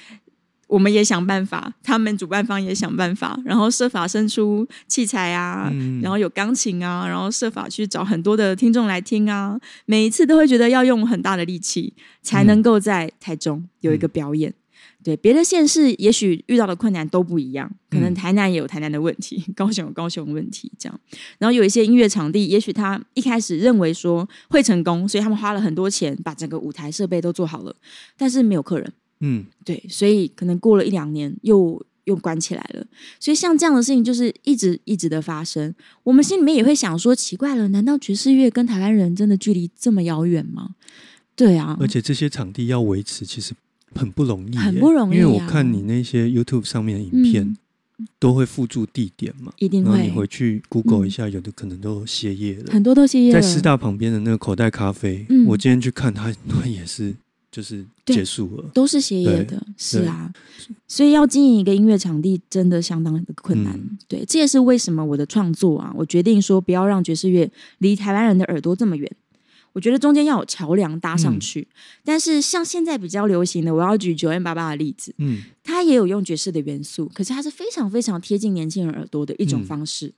[0.67, 14.53] 我们也想办法，他们主办方也想办法，然后设法生出器材啊，嗯然后有钢琴啊，然后设法去找很多的听众来听啊，每一次都会觉得要用很大的力气才能够在台中有一个表演。
[15.07, 20.99] 对别的县市，也许遇到的困难都不一样，可能嗯台南也有台南的问题， 高雄有高雄的问题，这样。
[21.37, 27.73] 然后有一些音乐场地，也许他一开始认为说会成功，所以他们花了很多钱把整个舞台设备都做好了，
[28.17, 28.93] 但是没有客人。
[29.21, 32.85] 嗯，对，所以可能过了一两年又又关起来了。
[33.17, 40.75] 所以像这样的事情就是一直一直的发生，我们心里面也会想说，奇怪了，难道爵士乐跟台湾人真的距离这么遥远吗？
[41.33, 43.53] 对啊，而且这些场地要维持其实
[43.97, 47.57] 很不容易耶，很不容易因为我啊看你那些 YouTube 上面的影片。
[48.19, 52.71] 都会附注地点嘛，一定然后你会回去 Google 嗯一下，有的可能都歇业了。
[52.71, 53.41] 很多都歇业了。
[53.41, 57.11] 在师大旁边的那个口袋咖啡，嗯我今天去看它，它也是
[57.51, 58.69] 就是结束了。
[58.71, 60.31] 都是歇业的，是啊，
[60.87, 63.73] 所以要经营一个音乐场地真的相当的困难。
[63.73, 69.11] 嗯对，这也是为什么我的创作啊，我决定说不要让爵士乐离台湾人的耳朵这么远。
[69.77, 71.67] 我觉得中间要有桥梁搭上嗯去，
[72.03, 80.11] 但是像现在比较流行的，我要举九 N 八八的例子，嗯，它也有用爵士的元素，可是它是非常非常贴近年轻人耳朵的一种嗯方式。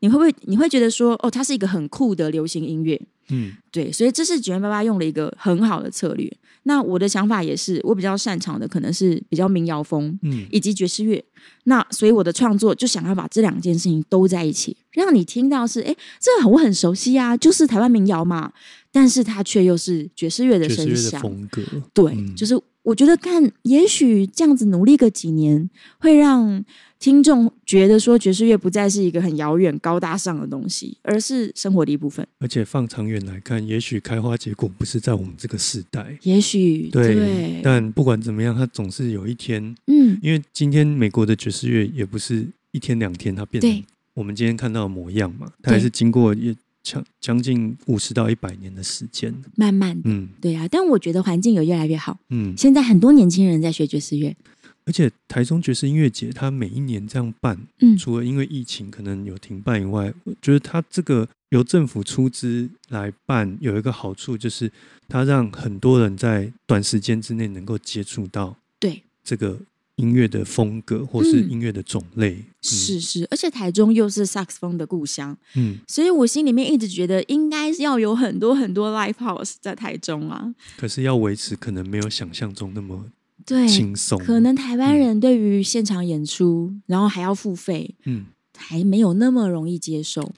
[0.00, 3.00] 你会不会你会觉得说，哦，它是一个很酷的流行音乐？
[3.30, 6.30] 嗯对，所以这是九万八八用了一个很好的策略。
[6.68, 11.24] 那我的想法也是，我比较擅长的可能是比较民谣风嗯以及爵士乐。
[11.64, 18.52] 那所以我的创作就想要把这两件事情都在一起，让你听到是，哎，这我很熟悉啊，就是台湾民谣嘛，
[18.90, 21.20] 但是它却又是爵士乐的声响。
[21.22, 21.62] 风格，
[21.94, 25.68] 对，嗯就是我觉得看，也许这样子努力个几年，
[25.98, 26.64] 会让
[27.00, 32.24] 听众觉得说爵士乐不再是一个很遥远、高大上的东西，而是生活的一部分。
[32.38, 46.54] 而且放长远来看，也许开花结果不是在我们这个时代，也许对，但不管怎么样，它总是有一天，嗯，因为今天美国的爵士乐也不是一天两天它变对成我们今天看到的模样嘛，它还是经过也
[46.86, 50.28] 将将近五十到一百年的时间，慢慢的，嗯。
[50.40, 50.68] 对啊。
[50.70, 54.36] 但我觉得环境有越来越好，嗯，现在很多年轻人在学爵士乐，
[54.84, 64.70] 而且台中爵士音乐节，它每一年这样办，嗯，除了因为疫情可能有停办以外，我觉得它这个由政府出资来办，有一个好处就是
[65.08, 69.58] 它让很多人在短时间之内能够接触到对，这个
[69.96, 72.44] 音乐的风格或是嗯音乐的种类。
[72.62, 83.06] 是是，而且台中又是萨克斯风的故乡，嗯，所以我心里面一直觉得应该要有很多很多 live house 在台中啊，嗯，可是要维持可能没有想象中那么
[83.44, 84.18] 对，轻松。
[84.18, 90.32] 可能台湾人对于现场演出，然后还要付费，嗯，还没有那么容易接受。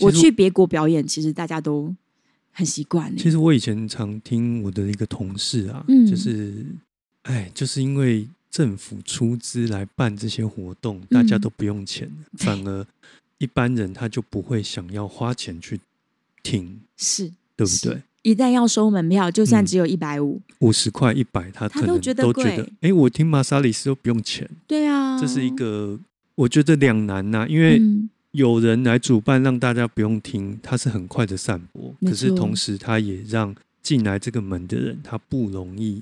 [0.00, 1.94] 我去别国表演，其实大家都
[2.52, 3.16] 很习惯欸。
[3.16, 6.66] 其实我以前常听我的一个同事啊，嗯就是，
[7.22, 12.86] 哎，就是因为政府出资来办这些活动，嗯大家都不用钱，对反而
[13.38, 15.80] 一般人他就不会想要花钱去
[16.42, 18.02] 听，是，对不对？
[18.22, 19.66] 一旦要收门票，就算嗯。
[19.66, 25.98] 只有一百五，五十块、一百，他可能他都觉得哎，我听玛莎里斯都不用钱，对啊，这是一个
[26.34, 28.10] 我觉得两难呐、因为嗯。
[28.32, 36.00] 有人来主办，让大家不用听，它是很快的散播，可是同时他也让进来这个门的人，他不容易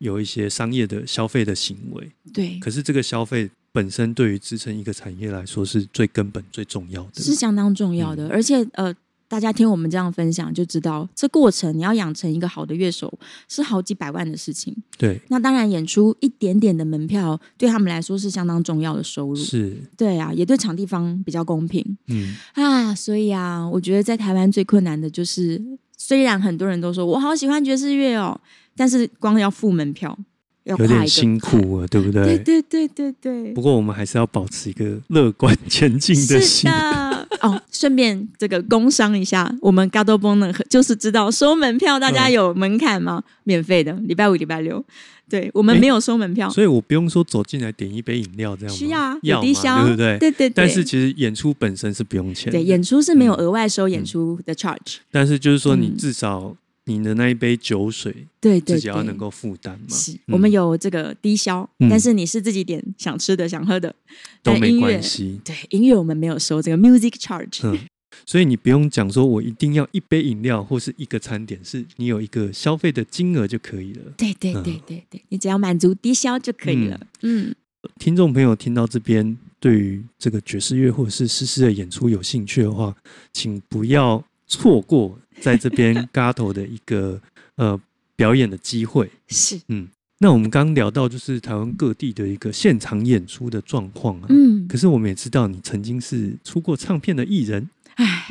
[0.00, 2.10] 有一些商业的消费的行为。
[2.34, 7.22] 对，可是这个消费本身对于支撑一个产业来说是最根本、最重要的。
[7.22, 8.26] 是相当重要的。
[8.26, 8.92] 嗯而且呃，
[9.28, 14.76] 大家听我们这样分享就知道，这过程你要养成一个好的乐手是好几百万的事情。
[14.98, 19.36] 对，那当然，演出一点点的门票对他们来说是相当重要的收入。
[19.36, 22.92] 是，对啊，也对场地方比较公平嗯，啊。
[22.92, 25.62] 所以啊，我觉得在台湾最困难的就是，
[25.96, 28.40] 虽然很多人都说我好喜欢爵士乐哦，
[28.80, 30.18] 但是光要付门票
[30.64, 32.38] 要有点辛苦啊，对不对？
[32.38, 36.70] 对对对对对不，过我们还是要保持一个乐观前进的是心。
[36.70, 37.28] 的。
[37.42, 43.22] 哦，顺便这个工商一下，我们 g a d o b o n 呢，就是知道收门票，大家嗯有门槛吗？
[43.44, 44.82] 免费的，礼拜五、礼拜六。
[45.28, 48.78] 对我们没有收门票，所以我不用说走进来点一杯饮料这样吗？
[48.78, 50.18] 需要啊，有低消，对不对？
[50.18, 50.50] 对对对。
[50.50, 56.56] 但是其实演出本身是不用钱的，对演出是没有额外收演出的 charge，但是就是说你嗯至少
[56.98, 59.16] 你的那一杯酒水对对对自己要能。
[59.20, 60.32] 够负担嘛，是嗯。
[60.32, 61.90] 我们有这个低消，嗯。
[61.90, 63.94] 但是你是自己点想吃的、想喝的，
[64.42, 65.38] 都没关系。
[65.44, 67.78] 对音乐我们没有收这个 music charge，嗯，
[68.24, 74.04] 所以你不用讲说我一定要一杯饮料或是一个餐点，是你有一个消费的金额就可以了。
[74.16, 74.62] 对对嗯。
[74.62, 76.98] 对对对，你只要满足低消就可以了。
[77.20, 77.54] 嗯，
[77.98, 82.96] 听众朋友听到这边，对于这个爵士乐或者是诗诗的演出有兴趣的话，
[83.34, 87.20] 请不要错过在这边 Gato 的一个
[87.56, 87.80] 呃
[88.16, 89.10] 表演的机会。
[89.28, 89.88] 是，嗯
[90.22, 98.26] 那我们刚聊到就是台湾各地的一个现场演出的状况啊，嗯，可是我们也知道你曾经是出过唱片的艺人，唉，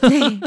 [0.00, 0.10] 对，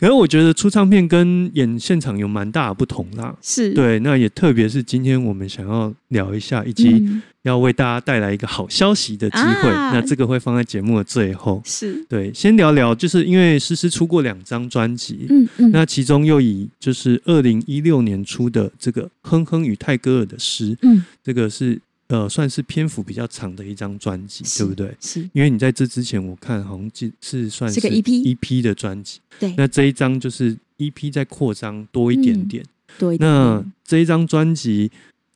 [0.00, 3.36] 可是我觉得出唱片跟演现场有蛮大的不同啦。
[3.42, 9.70] 是，对，那也特别是今天我们想要聊一下，以及嗯，要为大家带来一个好消息的机会。
[9.70, 11.60] 啊那这个会放在节目的最后。
[11.64, 24.94] 是，对，先聊聊，就是因为诗诗出过两张专辑，嗯嗯，那其中又以就是二零一六年出的这个《哼哼与泰戈尔的诗》，嗯这个是呃算是篇幅比较长的一张专辑，是对不对？
[25.00, 32.64] 是，因为你在这之前，我看好像记是算是个 EP EP 的专辑，对，那这一张就是 EP 再扩张多一点嗯点。
[32.98, 34.90] 多一点那点，这一张专辑，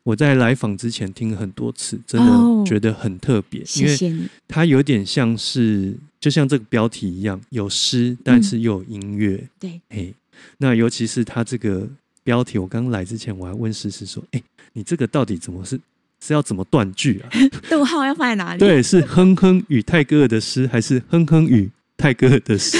[0.05, 9.43] 我在来访之前听了很多次，真哦的觉得很特别，因为它有点像是，就像这个标题一样，有诗，但是又有音乐。
[9.61, 10.13] 对，哎，
[10.59, 11.89] 那尤其是它这个
[12.25, 15.79] 标题，我刚来之前我还问诗诗说：“哎、你这个到底怎么是
[16.21, 17.31] 是要怎么断句啊？”
[17.71, 18.59] 逗号要放在哪里？
[18.59, 22.77] 对，是哼哼与泰戈尔的诗，还是哼哼与泰戈尔的诗，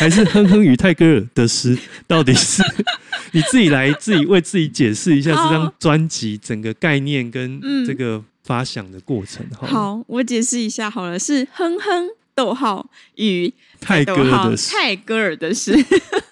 [0.00, 1.76] 还是哼哼与泰戈尔的诗？
[2.06, 2.62] 到底是
[3.32, 9.44] 你自己来自己为自己解释一下好这张专辑整个概念跟嗯这个发想的过程。
[9.54, 15.76] 好，好，我解释一下好了，是哼哼逗号与泰戈尔的诗，泰戈尔的诗。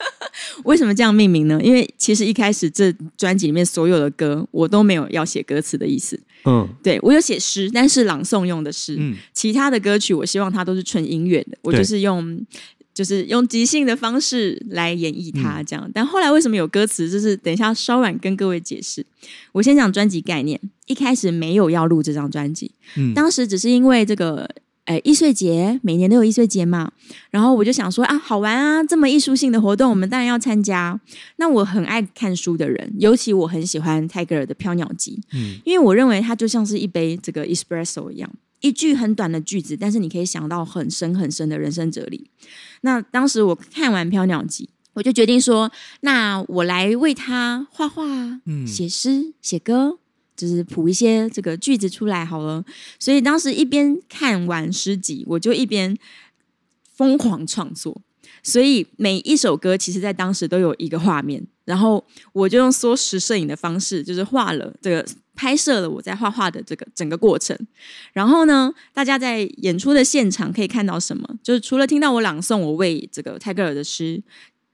[0.65, 1.61] 为什么这样命名呢？
[1.63, 6.19] 因为其实一开始这专辑里面所有的歌，我都没有要写歌词的意思。
[6.45, 8.97] 嗯对我有写诗，但是朗诵用的诗。
[8.99, 12.45] 嗯，其他的歌曲，我希望它都是纯音乐的，我就是用
[12.99, 15.89] 就是用即兴的方式来演绎嗯它，这样。
[15.95, 19.07] 但后来为什么有歌词，就是等一下稍晚跟各位解释。
[19.53, 24.51] 我先讲专辑概念，一开始没有要录这张专辑，嗯当时只是因为这个。
[24.89, 26.91] 哎，易碎节每年都有易碎节嘛，
[27.29, 30.99] 然后我就想说啊，好玩啊，这么艺术性的活动，我们当然要参加。
[31.37, 38.31] 那我很爱看书的人，尤其我很喜欢泰戈尔的《飘鸟集》，嗯因为我认为它就像是一杯这个 espresso 一样，
[38.61, 42.25] 一句很短的句子，但是你可以想到很深很深的人生哲理。
[42.83, 44.65] 那当时我看完《飘鸟集》，
[44.95, 48.05] 我就决定说，那我来为他画画、
[48.47, 49.99] 嗯写诗、写歌。
[50.37, 52.65] 就是谱一些这个句子出来好了，
[52.97, 55.99] 所以当时一边看完诗集，我就一边
[56.95, 58.01] 疯狂创作。
[58.45, 65.05] 所以每一首歌其实在当时都有一个画面，然后我就用缩时摄影的方式，就是画了这个
[65.39, 67.57] 拍摄了我在画画的这个整个过程。
[68.13, 71.39] 然后呢，大家在演出的现场可以看到什么？
[71.45, 74.21] 就是除了听到我朗诵我为这个泰戈尔的诗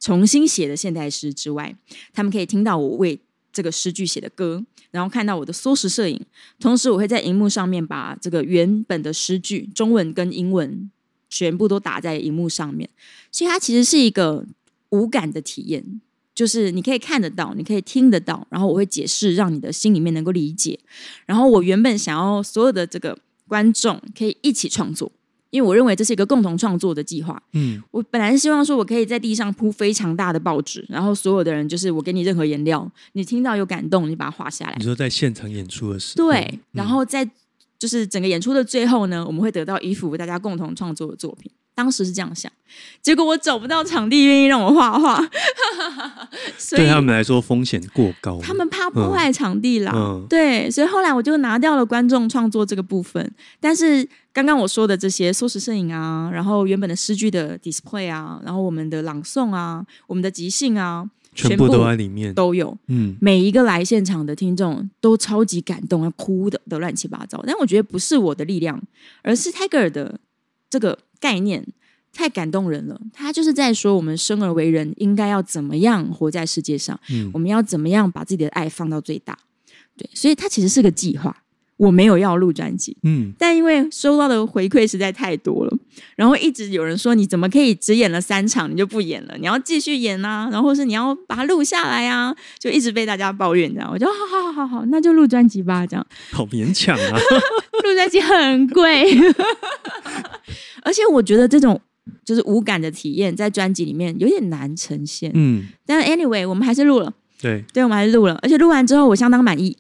[0.01, 1.77] 重新写的现代诗之外，
[2.15, 3.21] 他们可以听到我为
[3.53, 6.19] 这个诗句写的歌，然后看到我的缩时摄影。
[6.59, 10.91] 同时，我会在荧幕上面把这个原本的诗句中文跟英文
[11.29, 12.89] 全部都打在荧幕上面，
[13.31, 14.47] 所以它其实是一个
[14.89, 16.01] 无感的体验。
[16.35, 20.79] 就是你可以看得到，你可以听得到，然后我会解释，让你的心里面能够理解。
[21.27, 23.17] 然后我原本想要所有的这个
[23.47, 25.13] 观众可以一起创作，
[25.51, 27.41] 因为我认为这是一个共同创作的计划。
[27.53, 34.85] 嗯我本来是希望说，我可以在地上铺非常大的报纸，然后所有的人就是我给你任何颜料，你听到有感动，你把它画下来你。
[34.85, 37.29] 说在现场演出的时候，对，嗯然后在
[37.79, 41.51] 就是整个演出的最后呢，我们会得到一幅大家共同创作的作品。
[41.75, 42.51] 当时是这样想，
[43.03, 45.17] 结果我找不到场地愿意让我画画，
[46.57, 48.41] 所以对他们来说风险过高。
[48.41, 49.93] 他们怕破坏场地啦。
[49.95, 53.29] 嗯对，所以后来我就拿掉了观众创作这个部分。
[53.61, 61.05] 但是刚刚我说的这些缩时摄影啊，然后原本的诗句的 display 啊，然后我们的朗诵啊，我们的即兴啊，
[61.35, 62.33] 全部都在里面。
[62.33, 62.77] 都有。
[62.87, 67.43] 嗯每一个来现场的听众都超级感动，要哭的的乱七八糟。
[67.45, 68.81] 但我觉得不是我的力量，
[69.23, 70.19] 而是 Tiger 的
[70.71, 71.67] 这个概念
[72.13, 73.01] 太感动人了。
[73.15, 79.39] 他就是在说，我们生而为人应该要怎么样活在世界上，嗯我们要怎么样把自己的爱放到最大。
[79.97, 81.35] 对，所以它其实是个计划。
[81.77, 85.77] 我没有要录专辑，嗯，但因为收到的回馈实在太多了，
[86.15, 89.35] 然后一直有人说你怎么可以只演了三场你就不演了？
[89.39, 93.91] 你要继续演啊，然后是你要把它录下来啊，就一直被大家抱怨这样。
[93.93, 97.19] 我就好好好好好，那就录专辑吧，这样好勉强啊。
[97.83, 99.05] 录专辑很贵，
[100.83, 101.81] 而且我觉得这种
[102.25, 105.31] 就是无感的体验在专辑里面有点难呈现。
[105.35, 107.13] 嗯，但 anyway，我们还是录了。
[107.41, 109.77] 对，对，我们还是录了，而且录完之后我相当满意。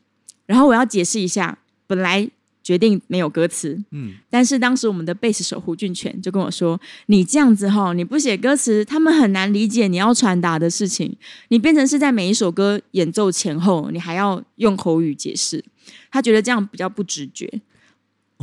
[0.47, 2.28] 然后我要解释一下，本来
[2.62, 11.16] 决定没有歌词，嗯但是当时我们的贝斯手胡俊全就跟我说：“你这样子哈，你不写歌词，他们很难理解你要传达的事情。
[11.49, 15.64] 你变成是在每一首歌演奏前后，你还要用口语解释。
[16.11, 17.51] 他觉得这样比较不直觉，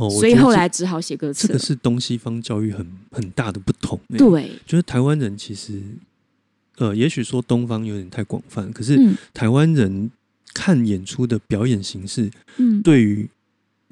[0.06, 1.52] 哦，所以后来只好写歌词了。
[1.52, 5.80] 这个是东西方教育很很大的不同、欸。，对，就是台湾人其实，
[6.76, 10.10] 呃，也许说东方有点太广泛，可是嗯台湾人
[10.52, 13.28] 看演出的表演形式，嗯，对于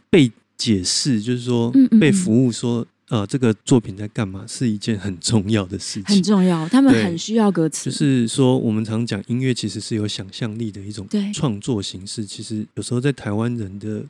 [0.09, 6.23] 被解释，就是说被服务说，呃，这个作品在干嘛，是一件很重要的事情很。
[6.23, 7.91] 重要，他们很需要歌词。
[7.91, 12.25] 就是说，我们常讲音乐其实是有想象力的一种对创作形式。
[12.25, 14.05] 其实有时候在台湾人的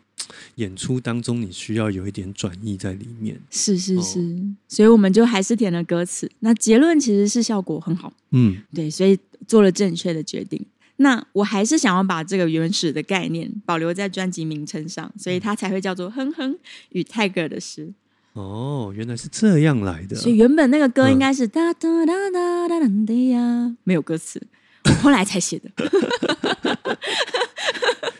[0.56, 3.40] 演出当中，你需要有一点转译在里面。
[3.50, 6.30] 是是哦是，所以我们就还是填了歌词。
[6.40, 8.12] 那结论其实是效果很好。
[8.30, 10.64] 嗯，对，所以做了正确的决定。
[10.96, 16.58] 那我还是想要把这个原始的概念保留在专辑名称上，所以它才会叫做《哼哼
[16.90, 17.86] 与泰戈尔的诗》。
[18.34, 20.14] 哦，原来是这样来的。
[20.14, 24.40] 所以原本那个歌嗯应该是哒哒哒哒哒哒哒呀，没有歌词，
[24.84, 25.70] 我后来才写的。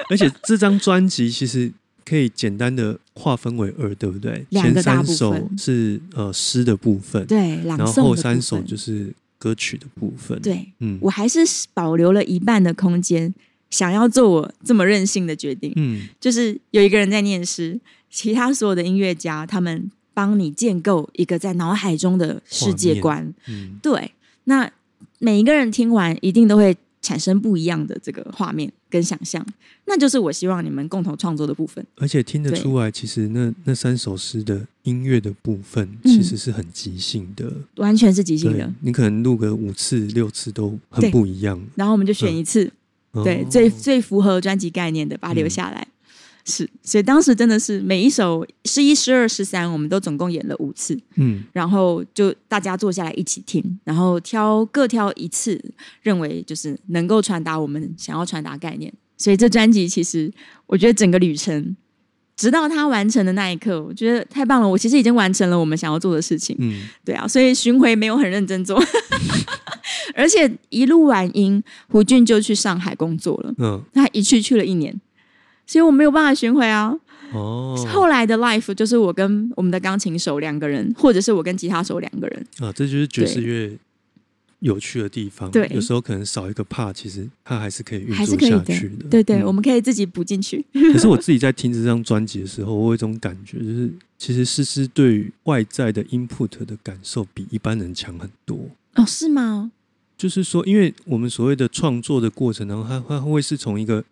[0.09, 1.73] 而且这张专辑其实
[2.11, 4.45] 可以简单的划分为二，对不对？
[4.49, 11.39] 两个大部前三首是呃诗的部分，对，朗然后后三首就是歌曲的部分。，对嗯我还是
[11.73, 13.33] 保留了一半的空间，
[13.71, 15.73] 想要做我这么任性的决定。
[15.77, 17.79] 嗯就是有一个人在念诗，
[18.11, 23.33] 其他所有的音乐家他们帮你建构一个在脑海中的世界观。
[23.47, 24.11] 嗯对，
[24.45, 24.69] 那
[25.21, 29.45] 每一个人听完一定都会产生不一样的这个画面跟想象，
[29.87, 31.85] 那就是我希望你们共同创作的部分。
[31.97, 37.51] 而且听得出来，其实那那三首诗的音乐的部分嗯其实是很即兴的。
[37.77, 41.59] 完全是即兴的，你可能录个五次六次都很不一样。
[41.77, 42.71] 然后我们就选一次，
[43.25, 45.87] 对哦最最符合专辑概念的，把它留下来。
[46.45, 51.45] 是，所以当时真的是每一首十一、十二、十三，我们都总共演了五次，嗯。
[51.53, 55.63] 然后就大家坐下来一起听，然后挑各挑一次，
[56.03, 58.93] 认为就是能够传达我们想要传达概念。
[59.17, 60.33] 所以这专辑其实，
[60.67, 61.77] 我觉得整个旅程，
[62.37, 64.69] 直到它完成的那一刻，我觉得太棒了。
[64.69, 68.83] 我其实已经完成了我们想要做的事情，嗯，对啊，所以巡回没有很认真做，
[70.17, 73.83] 而且一录完音，胡俊就去上海工作了，嗯。
[73.93, 74.99] 他一去去了一年，
[75.71, 76.93] 所以我没有办法巡回啊。
[77.33, 82.45] 哦后来的 life 就是我跟我们的钢琴手两个人，或者是我跟吉他手两个人。
[82.59, 83.79] 啊，这就是爵士对乐
[84.59, 85.49] 有趣的地方。
[85.49, 89.09] 对有时候可能少一个 part，其实它还是可以运作下去的。
[89.09, 90.67] 对对，嗯我们可以自己补进去。
[90.93, 98.59] 可是我自己在听这张专辑的时候，我有一种感觉，就是其实诗诗对于外在的 input 的感受比一般人强很多。
[98.97, 99.71] 哦，是吗？
[100.19, 104.07] 就是说，因为我们所谓的创作的过程，然后它它会是从一个，出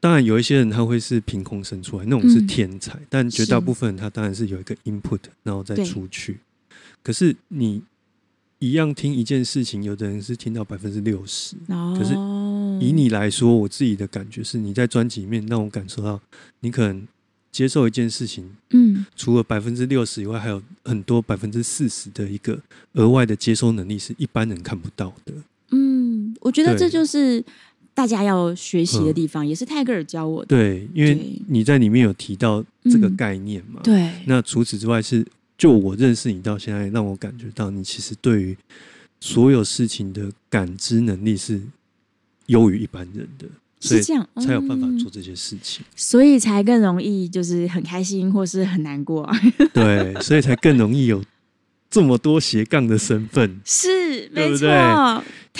[0.00, 6.38] 当然有一些人他会是凭空生出来，那种是嗯天才，但绝大部分人他当然是有一个 input，然后再出去。
[7.02, 7.82] 可是你
[8.58, 11.54] 一样听一件事情，有的人是听到百分之六十。
[11.68, 12.14] 哦，可是
[12.84, 16.20] 以你来说，我自己的感觉是，你在专辑里面让我感受到，
[16.60, 17.06] 你可能
[17.52, 22.58] 接受一件事情，嗯，除了百分之六十以外，还有很多百分之四十的一个
[22.94, 25.34] 额外的接收能力，是一般人看不到的。
[25.70, 27.44] 嗯，我觉得这就是
[27.98, 30.46] 大家要学习的地方，也是泰戈尔教我的。
[30.46, 31.18] 对，因为
[31.48, 33.80] 你在里面有提到这个嗯概念嘛。。
[33.82, 35.26] 对，那除此之外是，
[35.56, 38.56] 就我认识你到现在，让我感觉到你其实对于
[39.18, 41.60] 所有事情的感知能力是
[42.46, 43.46] 优于一般人的，
[43.80, 45.84] 所以是这样，才有办法嗯做这些事情。
[45.96, 49.36] 所以才更容易就是很开心或是很难过啊。
[49.74, 51.20] 对，所以才更容易有
[51.90, 53.60] 这么多斜杠的身份。
[53.64, 54.68] 是没错，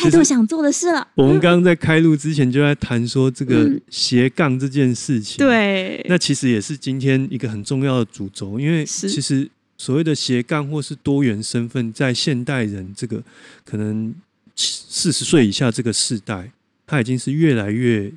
[0.04, 1.06] 太多想做的事了。
[1.14, 13.22] 我们刚刚在开录之前就在谈说这个嗯斜杠这件事情。，对，那其实也是今天一个很重要的主轴，因为是其实所谓的斜杠或是多元身份，在现代人这个
[13.64, 14.14] 可能
[14.54, 16.50] 四十岁以下这个世代，
[16.86, 18.12] 它已经是越来越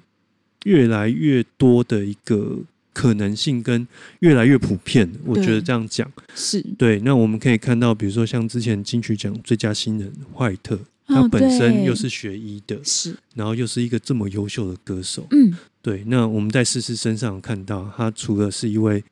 [0.65, 2.59] 越来越多的一个
[2.93, 3.87] 可能性，跟
[4.19, 5.09] 越来越普遍。
[5.25, 6.99] 我觉得这样讲，是对。
[7.01, 10.79] 那我们可以看到，比如说像之前金曲奖最佳新人怀特，
[11.11, 19.03] 他哦本身又是学医的，是，然后又是一个这么优秀的歌手，嗯，对，那我们在诗诗身上看到，他除了是一位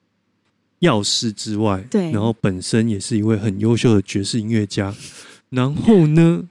[0.80, 2.12] 药师之外，对。
[2.12, 4.95] 然后本身也是一位很优秀的爵士音乐家，
[5.50, 6.47] 然后呢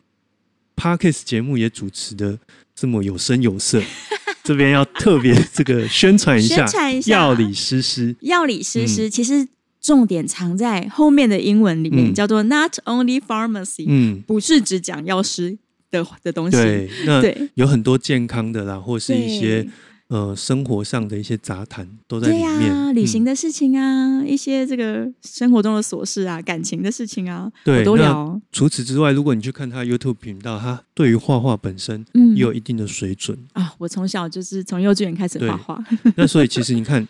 [0.77, 2.39] p a r k e s 节目也主持的
[2.75, 3.83] 这么有声有色，
[4.45, 7.13] 这边要特别这个宣传一下，宣传一下。
[7.13, 9.49] 药理诗诗，药理诗诗其实
[9.89, 12.15] 重点藏在后面的英文里面，嗯。
[12.15, 15.57] 叫做 Not only pharmacy，、嗯，不是只讲药师
[15.91, 16.59] 的的东西。
[16.59, 17.49] 对，那对。
[17.55, 19.67] 有很多健康的啦，或是一些
[20.09, 22.95] 呃生活上的一些杂谈都在里面，嗯。
[22.95, 28.13] 旅行的事情啊，一些这个生活中的琐事啊，感情的事情啊，对都聊。
[28.19, 28.43] 哦。
[28.53, 32.37] 除此之外，如果你去看他 YouTube 频道，他对于画画本身嗯。
[32.37, 33.39] 也有一定的水准。
[33.55, 35.49] 啊，我从小就是从幼稚园开始对。
[35.49, 35.85] 画画，
[36.17, 37.07] 那所以其实你看，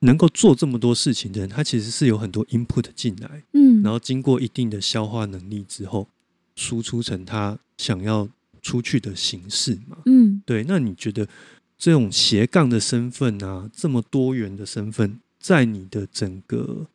[0.00, 6.08] 能够做这么多事情的人，他其实是有很多 input 进来，嗯，然后经过一定的消化能力之后，
[6.56, 8.28] 输出成他想要
[8.62, 9.98] 出去的形式嘛。
[10.06, 11.28] 嗯，对，那你觉得
[11.78, 16.86] 这种斜杠的身份啊，这么多元的身份，在你的整个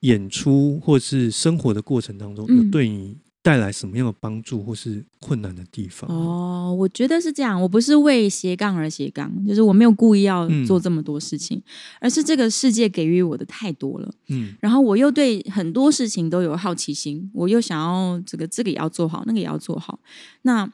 [0.00, 2.56] 演出或是生活的过程当中，嗯。
[2.56, 3.16] 有对你
[3.48, 6.10] 带来什么样的帮助或是困难的地方？
[6.10, 11.62] 哦，我觉得是这样，我不是为斜杠而斜杠，就是我没有故意要嗯做这么多事情，
[11.98, 14.12] 而是这个世界给予我的太多了。
[14.28, 19.98] 嗯然后我又对很多事情都有好奇心，我又想要这个这个也要做好，那个也要做好。
[20.42, 20.70] 那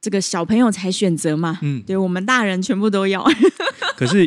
[0.00, 3.22] 这个小朋友才选择嘛，嗯，对我们大人全部都要。
[3.94, 4.26] 可是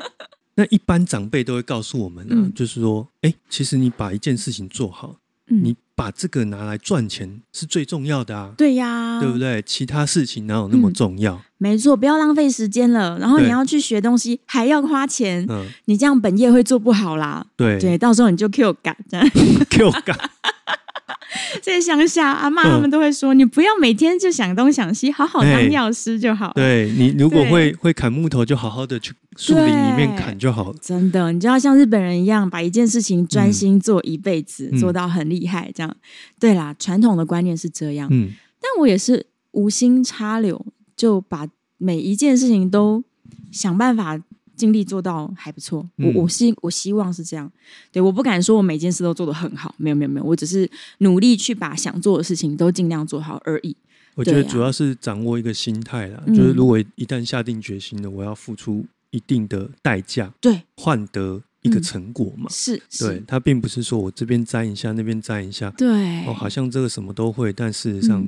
[0.54, 9.60] 那一般长辈都会告诉我们啊，嗯就是说，哎、其实你把一件事情做好，嗯你把这个拿来赚钱是最重要的啊，对呀，对不对？
[9.64, 11.42] 其他事情哪有那么嗯重要？
[11.58, 13.18] 没错，不要浪费时间了。
[13.18, 17.44] 然后你要去学东西，还要花钱，嗯，你这样本业会做不好啦。
[17.56, 18.96] 对对，到时候你就 Q 感。
[19.72, 20.16] Q 感，
[21.62, 26.52] 在乡下，阿妈嗯他们都会说，你不要每天就想东想西，好好哎当药师就好。
[26.56, 30.76] 对你如果会会砍木头，就好好的去树林里面砍就好了。
[30.82, 35.72] 真的，你就要像日本人一样，把一件事情专心做一辈子，嗯做到很厉害。
[35.76, 35.96] 这样，
[36.40, 38.30] 对啦，传统的观念是这样，嗯，
[38.62, 40.66] 但我也是无心插柳，
[40.96, 41.48] 就把
[41.78, 43.04] 每一件事情都
[43.52, 44.18] 想办法
[44.58, 45.88] 尽力做到还不错。
[45.98, 46.14] 嗯。
[46.14, 47.50] 我我希我希望是这样，
[47.92, 53.76] 对，我不敢说我每件事都做得很好，没有没有没有，我只是努力去把想做的事情都尽量做好而已。
[54.16, 56.36] 我觉得主要是掌握一个心态啦，嗯。
[56.36, 62.50] 就是如果一旦下定决心了，我要付出一定的代价，对，换得一个嗯成果嘛。
[62.50, 68.28] 是，对是，，它并不是说我这边沾一下，那边沾一下，对，哦，好像这个什么都会，但事实上嗯。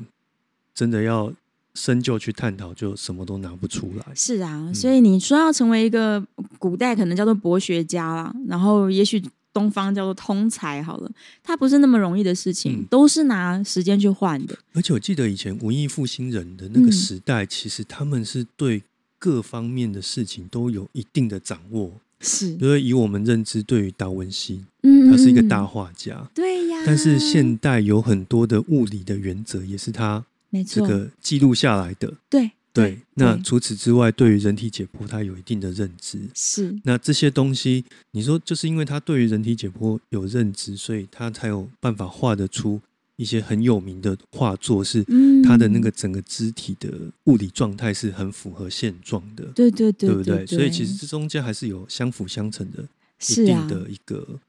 [0.76, 1.34] 真的要
[1.80, 4.06] 深究去探讨，就什么都拿不出来。
[4.14, 6.22] 是啊，嗯所以你说要成为一个
[6.58, 9.24] 古代可能叫做博学家啦，然后也许
[9.54, 11.10] 东方叫做通才好了，
[11.42, 14.58] 它不是那么容易的事情，嗯都是拿时间去换的。
[14.74, 18.84] 而且我记得以前文艺复兴人的那个嗯时代，其实他们是对
[19.18, 21.94] 各方面的事情都有一定的掌握。
[22.22, 32.14] 是，因为以我们认知，对于达文西，嗯他是一个大嗯画家，对呀，但是现代有很多的物理的原则，也是他没错，这个记录下来的。
[32.30, 36.20] 对对，那除此之外，对于人体解剖，他有一定的认知。
[36.36, 42.80] 是那这些东西，你说就是因为他对于人体解剖有认知，所以他才有办法画得出
[43.16, 46.90] 一些很有名的画作，是嗯他的那个整个肢体的
[47.26, 50.46] 物理状态是很符合现状的，对对对对不对？
[50.46, 52.88] 所以其实这中间还是有相辅相成的
[53.28, 54.40] 一定，的一个、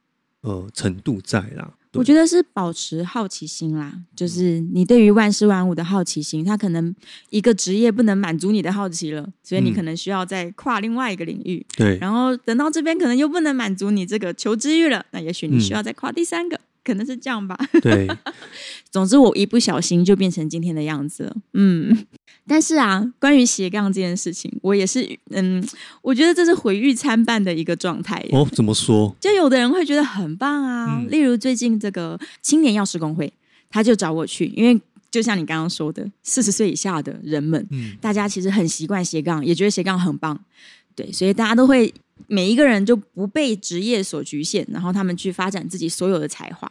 [0.42, 1.72] 呃程度在啦。
[1.94, 6.94] 我觉得是保持好奇心啦，就是你对于万事万物的好奇心，它可能
[7.30, 11.66] 一个职业不能满足你的好奇了，所以你嗯可能需要再跨另外一个领域。
[11.76, 17.58] 对，然后等到这边可能又不能满足你这个求知欲了，那也许你嗯需要再跨第三个，可能是这样吧。
[17.82, 18.06] 对，
[18.90, 21.36] 总之，我一不小心就变成今天的样子了。
[21.54, 22.06] 嗯，
[22.50, 25.64] 但是啊，关于斜杠这件事情，我也是，嗯，
[26.02, 28.20] 我觉得这是毁誉参半的一个状态。
[28.32, 29.14] 哦，怎么说？
[29.20, 33.32] 就有的人会觉得很棒啊，嗯例如最近这个青年药师工会，
[33.70, 34.80] 他就找我去，因为
[35.12, 40.36] 就像你刚刚说的，四十岁以下的人们，嗯大家其实很习惯斜杠，也觉得斜杠很棒，
[40.96, 41.94] 对，所以大家都会
[42.26, 46.68] 每一个人就不被职业所局限，然后他们去发展自己所有的才华。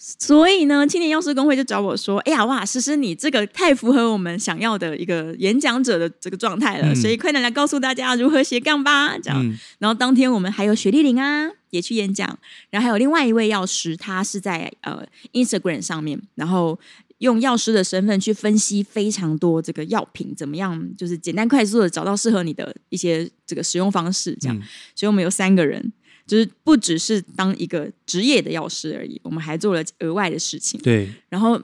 [0.00, 6.94] 所以呢，青年药师工会就找我说：“哎呀，哇，诗诗，你这个太符合我们想要的一个演讲者的这个状态了，嗯。
[6.94, 9.58] 所以快点来告诉大家如何斜杠吧。”这样，嗯。
[9.80, 12.38] 然后当天我们还有雪莉玲啊也去演讲，
[12.70, 16.78] 然后还有另外一位药师，他是在呃 Instagram 上面，然后
[17.18, 24.56] 用药师的身份去分析非常多这个药品怎么样，就是简单快速的找到适合你的一些这个使用方式，这样。
[24.56, 24.62] 嗯。
[24.94, 25.92] 所以我们有三个人，
[26.28, 30.80] 就是不只是当一个职业的药师而已，我们还做了额外的事情。
[30.82, 31.60] 对，然后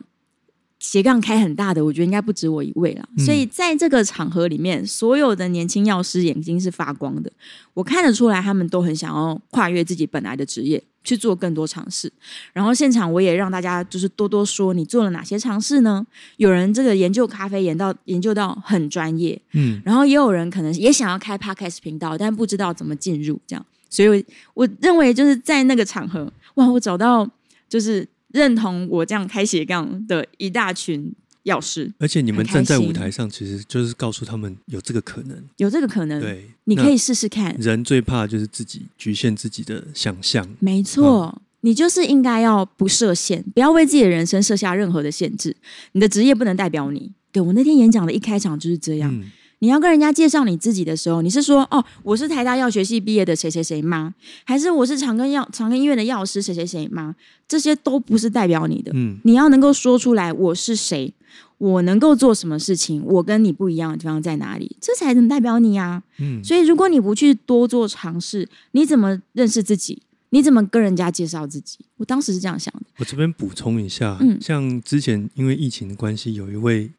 [0.80, 3.08] 斜杠开很大的，我觉得应该不止我一位了。
[3.16, 7.30] 嗯所以在这个场合里面，所有的年轻药师眼睛是发光的，
[7.74, 10.82] 我看得出来他们都很想要跨越自己本来的职业。
[11.06, 12.10] 去做更多尝试，
[12.54, 16.02] 然后现场我也让大家就是多多说你做了哪些尝试呢？
[16.38, 24.24] 有人这个研究咖啡研到研究到很专业，嗯然后也有人可能也想要开 podcast 频道，但不知道怎么进入，这样，所以我
[24.54, 27.28] 我认为就是在那个场合，哇，我找到
[27.68, 31.12] 就是认同我这样开斜杠的一大群
[31.44, 35.40] 药师，而且你们站在舞台上，其实就是告诉他们有这个可能。
[35.58, 40.48] 有这个可能，对，你可以试试看，人最怕就是自己局限自己的想象。
[40.58, 41.40] 没错。
[41.60, 45.56] 你就是应该要不设限，不要为自己的人生设下任何的限制。
[45.92, 47.10] 你的职业不能代表你。
[47.32, 49.30] 对我那天演讲的一开场就是这样，嗯，
[49.64, 54.14] 你要跟人家介绍你自己的时候，你是说哦，我是台大药学系毕业的谁谁谁吗？
[54.44, 57.16] 还是我是长庚药长庚医院的药师谁谁谁吗？
[57.48, 58.92] 这些都不是代表你的。
[58.94, 61.14] 嗯你要能够说出来我是谁，
[61.56, 66.02] 我能够做什么事情，我跟你不一样的地方在哪里，这才能代表你啊。
[66.18, 70.02] 嗯，所以如果你不去多做尝试，你怎么认识自己？
[70.28, 71.78] 你怎么跟人家介绍自己？
[71.96, 72.82] 我当时是这样想的。
[72.98, 76.90] 我这边补充一下，嗯像之前因为疫情的关系，有一位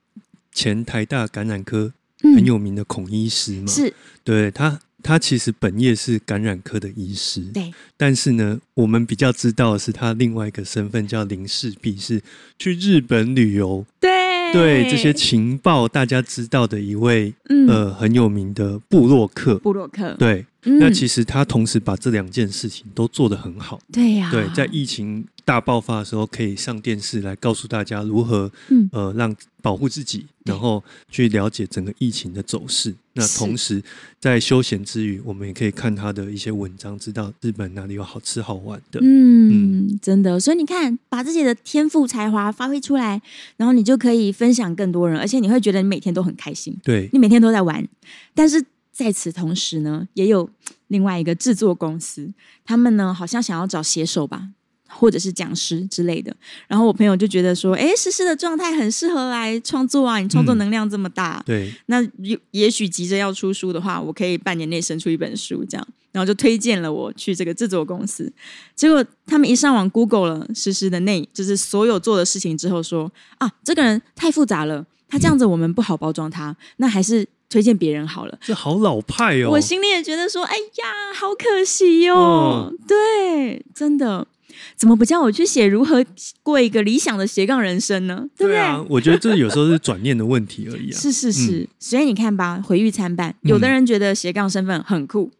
[0.51, 1.93] 前台大感染科嗯，
[2.34, 3.93] 很有名的孔医师嘛，是。
[4.23, 12.21] 对他，他其实本业是感染科的医师，对，但是呢，我们比较知道的是他另外一个身份叫林世璧，是
[12.57, 14.11] 去日本旅游，对。
[14.53, 17.67] 对这些情报大家知道的一位嗯。
[17.67, 19.57] 呃很有名的布洛克。
[19.57, 23.80] 布洛克，对，嗯那其实他同时把这两件事情都做得很好。
[23.91, 32.93] 对呀、对，在疫情大爆发的时候，可以上电视来告诉大家如何嗯呃让保护自己，然后去了解整个疫情的走势。
[33.13, 33.82] 那同时
[34.20, 38.99] 在休闲之余，我们也可以看他的一些文章，知道日本哪里有好吃好玩的。
[39.01, 43.22] 嗯，真的，所以你看，把自己的天赋才华发挥出来，
[43.57, 47.88] 然后你就可以分享更多人，而且你会觉得你每天都很开心，对，你每天都在玩。
[48.34, 48.63] 但是
[48.95, 50.49] 在此同时呢，也有
[50.87, 52.31] 另外一个制作公司，
[52.63, 54.49] 他们呢好像想要找写手吧。
[54.87, 56.33] 或者是讲师之类的，
[56.67, 68.31] 然后我朋友就觉得说，哎，诗诗的状态很适合来创作啊，你创作嗯能量这么大，对，那也也许急着要出书的话，我可以半年内生出一本书，这样，然后就推荐了我去这个制作公司。
[68.75, 78.37] 结果他们一上网 Google 了诗诗的内，就是所有做的事情之后说啊，这个人太复杂了，他这样子我们不好包装他，那还是推荐别人好了。
[78.41, 79.51] 这好老派哦。
[79.51, 84.27] 我心里也觉得说，哎呀，好可惜哟、哦对，真的。
[84.75, 86.03] 怎么不叫我去写如何
[86.43, 88.27] 过一个理想的斜杠人生呢？
[88.37, 88.59] 对不对？
[88.59, 90.95] 啊，我觉得这有时候是转念的问题而已啊。
[90.99, 93.29] 是是是，所以你看吧，毁誉参半。
[93.29, 95.31] 嗯有的人觉得斜杠身份很酷，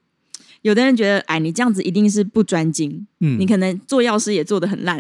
[0.66, 5.00] 有的人觉得，哎，你这样子一定是不专精，嗯你可能做药师也做的很烂，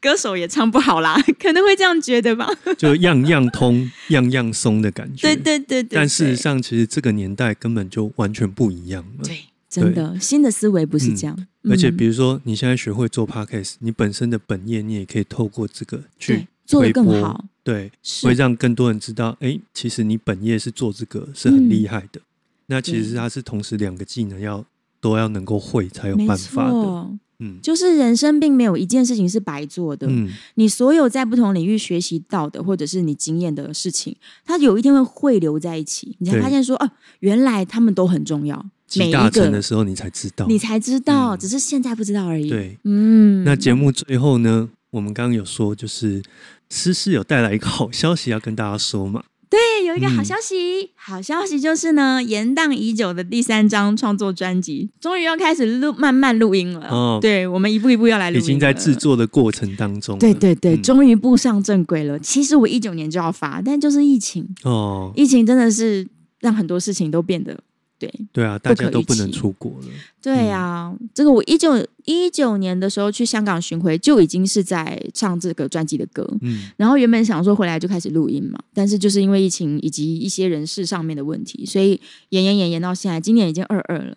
[0.00, 2.48] 歌手也唱不好啦，可能会这样觉得吧？
[2.78, 5.26] 就样样通、样样松的感觉。
[5.26, 9.24] 对对对对但事实上，其实这个年代根本就完全不一样了。
[9.24, 11.36] 对，真的新的思维不是这样，
[11.68, 22.20] 而且，嗯比如说你现在学会做 podcast，你本身的本业，你也可以透过这个去做得更好，对，是会让更多人知道，哎，其实你本业是做这个，是很厉害的。
[22.66, 24.64] 那其实它是同时两个技能要
[25.02, 27.18] 都要能够会才有没办法的。
[27.44, 36.88] 嗯就是人生并没有一件事情是白做的，嗯，你所有在不同领域学习到的，或者是你经验的事情，它有一天会汇流在一起，你才对发现说，哦、
[37.18, 40.46] 原来他们都很重要，每一集大成的个时候你才知道。
[40.46, 46.22] 你才知道，嗯只是现在不知道而已。，对，嗯，那节目最后呢，我们刚刚有说，就是
[46.70, 49.24] 诗诗有带来一个好消息要跟大家说嘛。
[49.52, 56.88] 对，有一个好嗯消息，好消息就是呢，延宕已久的第三张创作专辑终于要开始录，慢慢录音了。
[56.88, 58.94] 哦对，我们一步一步要来录音，已经在制。
[59.02, 60.18] 作的过程当中。
[60.18, 62.18] 对对对，嗯终于步上正轨了。
[62.20, 66.06] 其实我一九年就要发，但就是疫情，哦，疫情真的是
[66.40, 67.58] 让很多事情都变得
[68.02, 69.86] 对对啊，大家都不能出国了。
[70.20, 76.28] 对呀、这个我一九一九年的时候去香港巡回，就已经是在唱这个专辑的歌。
[76.40, 82.00] 嗯，然后原本想说回来就开始录音嘛，但是就是因为疫情以及一些人事上面的问题，所以
[82.30, 84.16] 延延延延到现在，今年已经二二了。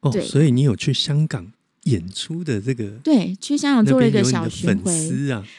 [0.00, 1.52] 哦，对所以你有去香港
[1.86, 4.92] 演出的这个，对，去香港做了一个小巡回。
[4.92, 5.42] 丝啊。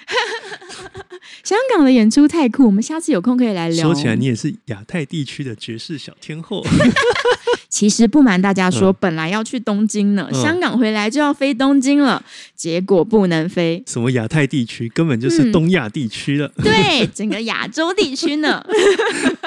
[1.43, 3.86] 香港的演出太酷，我们下次有空可以来聊。
[3.86, 6.65] 说起来，你也是亚太地区的爵士小天后。
[7.69, 12.23] 其实不瞒大家说，嗯本来要去东京呢，嗯香港回来就要飞东京了，
[12.55, 13.82] 结果不能飞。
[13.88, 16.51] 什么亚太地区，根本就是嗯东亚地区了。
[16.57, 18.65] 对，整个亚洲地区呢，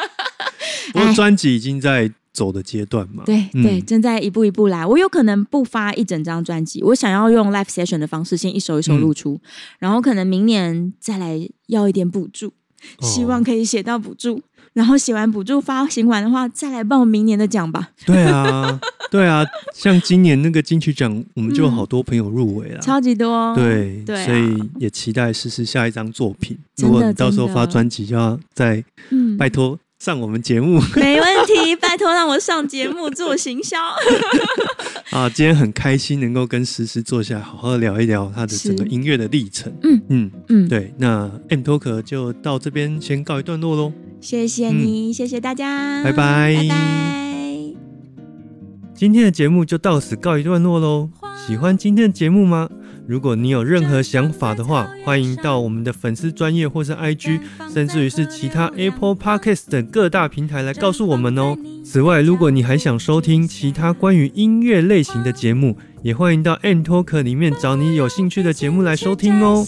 [0.92, 3.24] 不过专辑已经在走的阶段嘛。
[3.26, 4.86] 嗯对对，正在一步一步来。
[4.86, 9.40] 我有可能不发一整张专辑，我想要用 live session 的方式，先一首一首嗯露出，
[9.78, 12.48] 然后可能明年再来要一点补助，
[12.98, 14.42] 哦希望可以写到补助。
[14.72, 22.80] 然后写完补助发行完的话，再来报明年的奖吧，对啊， 对啊，像今年那个金曲奖，我们就有好多朋友入围了。
[22.80, 23.52] 超级多。
[23.56, 26.56] 对，对啊所以也期待试试下一张作品。
[26.76, 33.78] 如果你到时候发专辑，就要再嗯，拜托上我们节目 没问题，拜托让我上节目做行销。
[35.12, 35.28] 啊！
[35.28, 39.70] 今天很开心能够跟诗诗坐下来，好好聊一聊她的整个音乐的历程。
[39.82, 43.92] 嗯嗯，嗯，对，那 M Talk 就到这边先告一段落喽。
[44.22, 46.76] 谢谢你，谢谢大家，拜拜拜拜。
[48.94, 51.10] 今天的节目就到此告一段落喽。
[51.46, 52.70] 喜欢今天的节目吗？
[53.10, 57.40] 如果你有任何想法的话，欢迎到我们的粉丝专业或是 IG，
[57.74, 61.56] 甚至于是其他 Apple Podcast 等各大平台来告诉我们哦。
[61.84, 69.66] 此外，如果你还想收听其他关于音乐类型的节目，也欢迎到 N Talk 里面找你有兴趣的节目来收听哦。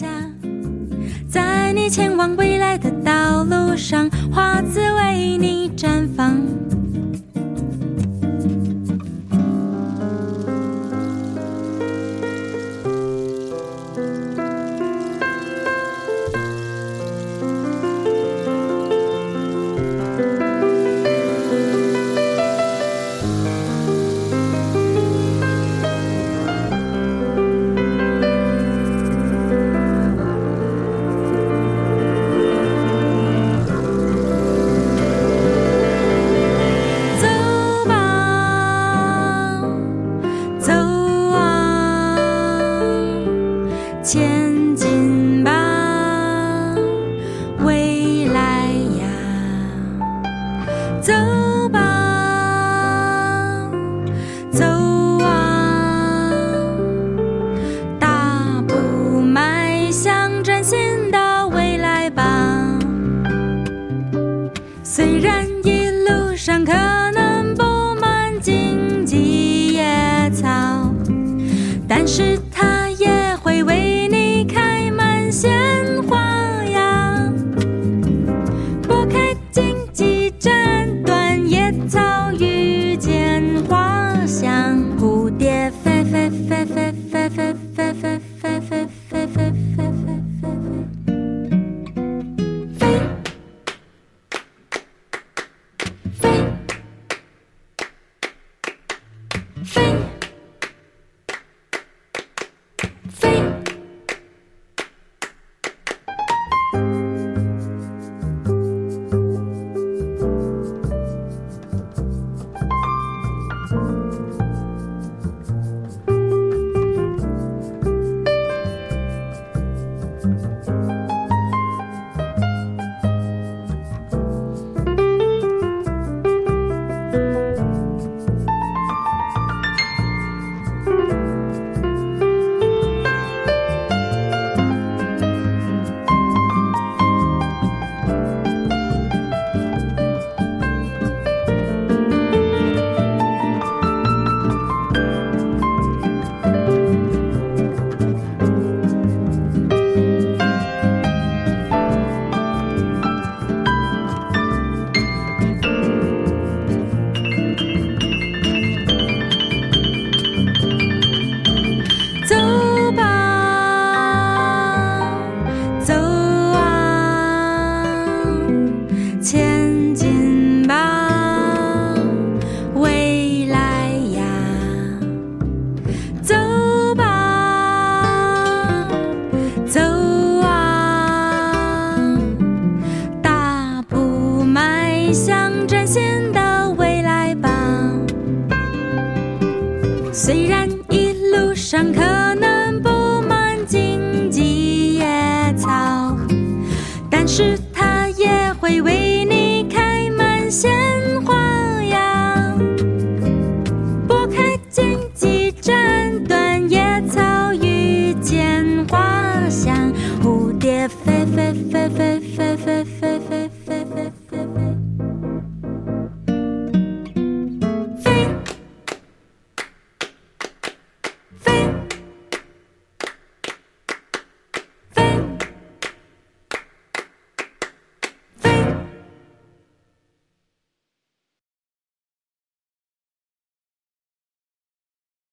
[1.28, 6.40] 在你前往未来的道路上，花自为你绽放。